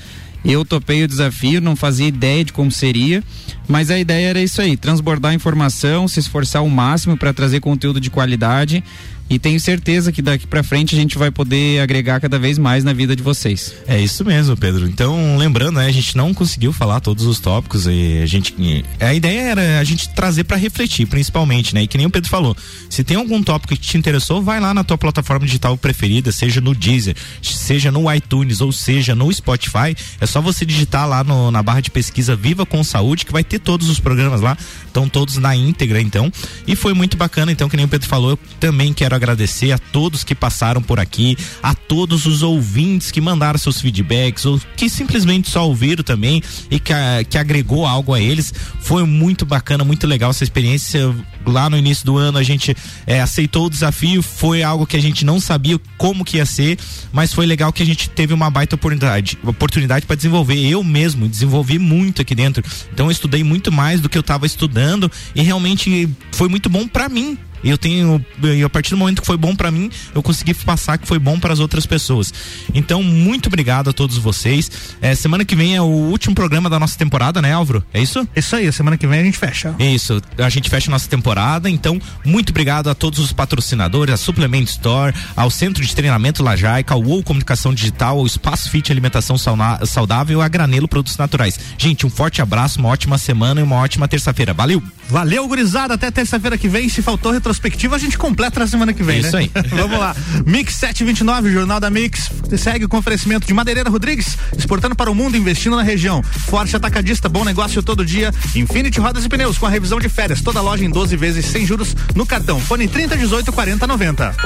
Eu 0.45 0.65
topei 0.65 1.03
o 1.03 1.09
desafio, 1.09 1.61
não 1.61 1.75
fazia 1.75 2.07
ideia 2.07 2.45
de 2.45 2.53
como 2.53 2.71
seria, 2.71 3.23
mas 3.67 3.91
a 3.91 3.99
ideia 3.99 4.29
era 4.29 4.41
isso 4.41 4.61
aí: 4.61 4.77
transbordar 4.77 5.35
informação, 5.35 6.07
se 6.07 6.21
esforçar 6.21 6.61
ao 6.61 6.69
máximo 6.69 7.17
para 7.17 7.33
trazer 7.33 7.59
conteúdo 7.59 8.01
de 8.01 8.11
qualidade 8.11 8.85
e 9.29 9.39
tenho 9.39 9.59
certeza 9.59 10.13
que 10.13 10.23
daqui 10.23 10.47
para 10.47 10.63
frente 10.63 10.95
a 10.95 10.99
gente 10.99 11.19
vai 11.19 11.31
poder 11.31 11.81
agregar 11.81 12.21
cada 12.21 12.39
vez 12.39 12.59
mais 12.59 12.85
na 12.85 12.93
vida 12.93 13.17
de 13.17 13.23
vocês. 13.23 13.75
É 13.87 14.01
isso 14.01 14.25
mesmo, 14.25 14.57
Pedro. 14.57 14.87
Então, 14.87 15.37
lembrando, 15.37 15.77
né, 15.77 15.87
a 15.87 15.93
gente 15.93 16.17
não 16.17 16.33
conseguiu 16.33 16.73
falar 16.73 17.01
todos 17.01 17.25
os 17.25 17.41
tópicos 17.41 17.87
e 17.87 18.21
a 18.23 18.27
gente 18.27 18.55
a 19.01 19.13
ideia 19.13 19.41
era 19.41 19.81
a 19.81 19.85
gente 19.85 20.09
trazer 20.11 20.45
para 20.45 20.57
refletir, 20.57 21.07
principalmente, 21.07 21.75
né? 21.75 21.83
E 21.83 21.87
que 21.87 21.97
nem 21.97 22.07
o 22.07 22.11
Pedro 22.11 22.31
falou, 22.31 22.57
se 22.89 23.03
tem 23.03 23.17
algum 23.17 23.43
tópico 23.43 23.75
que 23.75 23.81
te 23.81 23.99
interessou, 23.99 24.43
vai 24.43 24.61
lá 24.61 24.73
na 24.73 24.85
tua 24.85 24.97
plataforma 24.97 25.45
digital 25.45 25.77
preferida, 25.77 26.31
seja 26.31 26.61
no 26.61 26.75
Deezer, 26.75 27.17
seja 27.43 27.91
no 27.91 28.13
iTunes 28.13 28.61
ou 28.61 28.71
seja 28.71 29.15
no 29.15 29.33
Spotify, 29.33 29.97
é 30.21 30.27
só 30.27 30.41
você 30.41 30.65
digitar 30.65 31.09
lá 31.09 31.25
no, 31.25 31.51
na 31.51 31.63
barra 31.63 31.81
de 31.81 31.91
pesquisa 31.91 32.37
Viva 32.37 32.65
com 32.65 32.83
Saúde 32.85 33.25
que 33.25 33.33
vai 33.33 33.43
ter 33.43 33.59
todos 33.59 33.89
os 33.89 33.99
programas 33.99 34.41
lá, 34.41 34.57
estão 34.87 35.09
todos 35.09 35.37
na 35.37 35.57
íntegra, 35.57 36.01
então. 36.01 36.33
E 36.67 36.77
foi 36.77 36.95
muito 36.95 37.17
bacana, 37.17 37.51
então, 37.51 37.69
que 37.69 37.77
nem 37.77 37.87
o 37.87 37.89
Pedro 37.89 38.09
falou, 38.09 38.31
eu 38.31 38.39
também 38.61 38.93
quero 38.93 39.16
agradecer 39.17 39.73
a 39.73 39.79
todos 39.79 40.25
que 40.25 40.35
passaram 40.35 40.83
por 40.83 41.01
aqui, 41.01 41.37
a 41.63 41.75
todos 41.75 42.27
os 42.27 42.43
ouvintes 42.43 43.11
que 43.11 43.21
mandaram 43.21 43.59
seus 43.59 43.81
feedbacks 43.81 44.45
ou 44.47 44.61
que 44.77 44.89
simplesmente 44.89 45.51
só 45.51 45.67
ouviram 45.67 46.05
também 46.05 46.43
e 46.71 46.79
que, 46.79 46.93
que 47.29 47.39
agregou 47.39 47.87
algo 47.87 48.15
a 48.15 48.21
eles. 48.21 48.53
Foi 48.81 49.05
muito 49.05 49.45
bacana, 49.45 49.85
muito 49.85 50.07
legal 50.07 50.31
essa 50.31 50.45
experiência 50.45 51.15
lá 51.47 51.71
no 51.71 51.77
início 51.77 52.05
do 52.05 52.17
ano 52.17 52.39
a 52.39 52.43
gente 52.43 52.77
é, 53.07 53.21
aceitou 53.21 53.67
o 53.67 53.71
desafio, 53.71 54.23
foi 54.23 54.63
algo 54.63 54.87
que 54.87 54.97
a 54.97 55.01
gente 55.01 55.25
não 55.25 55.41
sabia 55.41 55.79
como 55.97 56.25
que 56.25 56.39
ia 56.39 56.47
ser, 56.47 56.79
mas 57.13 57.33
foi 57.33 57.47
legal 57.47 57.73
que 57.73 57.83
a 57.83 57.87
gente 57.87 58.11
teve 58.11 58.35
uma 58.35 58.51
baita 58.51 58.75
oportunidade, 58.75 59.39
oportunidade 59.45 60.07
para 60.07 60.17
desenvolver. 60.17 60.59
Eu 60.59 60.83
mesmo 60.83 61.29
desenvolvi 61.29 61.79
muito 61.79 62.23
aqui 62.23 62.35
dentro. 62.35 62.65
Então 62.93 63.07
eu 63.07 63.13
estudei 63.13 63.45
muito 63.45 63.71
mais 63.71 64.01
do 64.01 64.09
que 64.09 64.19
eu 64.19 64.21
estava 64.21 64.47
estudando 64.47 65.11
e 65.35 65.43
realmente 65.43 66.09
foi 66.33 66.49
muito 66.49 66.69
bom 66.69 66.87
para 66.89 67.09
mim 67.09 67.39
eu 67.65 67.79
tenho, 67.79 68.25
e 68.43 68.63
a 68.63 68.69
partir 68.69 68.91
do 68.91 68.97
momento 68.97 69.21
que 69.21 69.27
foi 69.27 69.37
bom 69.37 69.55
para 69.55 69.71
mim, 69.71 69.91
eu 70.15 70.23
consegui 70.23 70.55
passar 70.55 70.99
que 70.99 71.07
foi 71.07 71.19
bom 71.19 71.39
para 71.39 71.53
as 71.53 71.59
outras 71.59 71.87
pessoas. 71.87 72.33
Então, 72.75 73.03
muito 73.03 73.47
obrigado 73.47 73.91
a 73.91 73.93
todos 73.93 74.19
vocês. 74.19 74.71
É, 75.01 75.15
semana 75.15 75.45
que 75.45 75.57
vem 75.57 75.77
é 75.77 75.83
o 75.83 75.85
último 75.85 76.35
programa 76.35 76.71
da 76.71 76.79
nossa 76.79 76.97
temporada, 76.97 77.43
né, 77.43 77.53
Álvaro? 77.53 77.85
É 77.93 78.01
isso? 78.01 78.27
Isso 78.35 78.57
aí, 78.57 78.71
semana 78.73 78.97
que 78.97 79.07
vem 79.07 79.21
a 79.21 79.25
gente 79.25 79.39
fecha. 79.39 79.75
Isso, 79.79 80.21
a 80.39 80.49
gente 80.49 80.71
fecha 80.71 80.91
a 80.91 80.93
nossa 80.93 81.09
temporada. 81.09 81.69
Então, 81.69 82.01
muito 82.25 82.51
obrigado 82.51 82.89
a 82.89 82.95
todos 82.95 83.19
os 83.19 83.33
patrocinadores, 83.33 84.15
a 84.15 84.17
Suplement 84.17 84.65
Store, 84.65 85.15
ao 85.35 85.51
Centro 85.51 85.85
de 85.85 85.95
Treinamento 85.95 86.43
Lajaica, 86.43 86.95
ao 86.95 87.03
UOL 87.03 87.23
Comunicação 87.23 87.75
Digital, 87.75 88.19
ao 88.19 88.27
Espaço 88.27 88.71
Fit 88.71 88.91
Alimentação 88.93 89.37
Saudável, 89.85 90.41
a 90.41 90.49
Granelo 90.49 90.89
Produtos 90.89 91.17
Naturais. 91.17 91.59
Gente, 91.79 92.07
um 92.07 92.11
forte 92.11 92.41
abraço, 92.41 92.79
uma 92.79 92.89
ótima 92.89 93.19
semana 93.19 93.61
e 93.61 93.63
uma 93.63 93.77
ótima 93.77 94.07
terça-feira. 94.07 94.53
Valeu! 94.53 94.83
Valeu, 95.09 95.47
gurizada. 95.47 95.95
Até 95.95 96.11
terça-feira 96.11 96.59
que 96.59 96.69
vem. 96.69 96.89
Se 96.89 97.01
faltou 97.01 97.33
retrospectiva, 97.47 97.95
a 97.95 97.99
gente 97.99 98.19
completa 98.19 98.59
na 98.59 98.67
semana 98.67 98.93
que 98.93 99.03
vem, 99.03 99.21
Isso 99.21 99.37
né? 99.37 99.49
aí. 99.55 99.63
Vamos 99.71 99.99
lá. 99.99 100.15
Mix 100.45 100.75
729, 100.75 101.53
Jornal 101.53 101.79
da 101.79 101.89
Mix. 101.89 102.31
Segue 102.59 102.89
com 102.89 102.99
oferecimento 102.99 103.47
de 103.47 103.55
Madeireira 103.55 103.89
Rodrigues, 103.89 104.37
exportando 104.57 104.97
para 104.97 105.11
o 105.11 105.15
mundo, 105.15 105.37
investindo 105.37 105.77
na 105.77 105.83
região. 105.83 106.23
Forte 106.23 106.75
Atacadista, 106.75 107.29
bom 107.29 107.45
negócio 107.45 107.83
todo 107.83 108.05
dia. 108.05 108.33
Infinity 108.55 108.99
Rodas 108.99 109.25
e 109.25 109.29
Pneus, 109.29 109.59
com 109.59 109.67
a 109.67 109.71
revisão 109.71 110.01
de 110.01 110.09
férias. 110.09 110.41
Toda 110.41 110.61
loja 110.61 110.85
em 110.85 110.91
12 110.91 111.17
vezes 111.17 111.47
sem 111.47 111.65
juros 111.65 111.95
no 112.15 112.27
cartão. 112.27 112.61
Fone 112.61 112.89
30 112.89 113.17
18 113.17 113.53
40 113.53 113.87
90. 113.87 114.37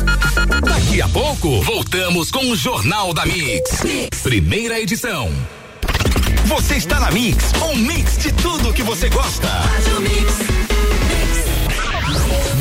Daqui 0.62 1.00
a 1.00 1.08
pouco, 1.08 1.62
voltamos 1.62 2.30
com 2.30 2.50
o 2.50 2.56
Jornal 2.56 3.14
da 3.14 3.24
mix. 3.24 3.82
Primeira 4.22 4.78
edição. 4.78 5.30
Você 6.46 6.76
está 6.76 6.98
na 6.98 7.10
Mix, 7.12 7.52
um 7.62 7.76
mix 7.76 8.18
de 8.18 8.32
tudo 8.32 8.72
que 8.72 8.82
você 8.82 9.08
gosta. 9.08 9.48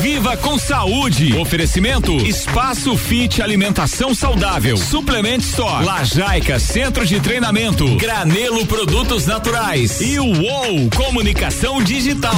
Viva 0.00 0.34
com 0.34 0.58
saúde. 0.58 1.36
Oferecimento 1.36 2.16
Espaço 2.26 2.96
Fit 2.96 3.42
Alimentação 3.42 4.14
Saudável. 4.14 4.78
Suplement 4.78 5.40
Store. 5.40 5.84
Lajaica 5.84 6.58
Centro 6.58 7.04
de 7.04 7.20
Treinamento. 7.20 7.96
Granelo 7.96 8.64
Produtos 8.66 9.26
Naturais. 9.26 10.00
E 10.00 10.18
o 10.18 10.24
UOL 10.24 10.88
Comunicação 10.96 11.82
Digital. 11.82 12.34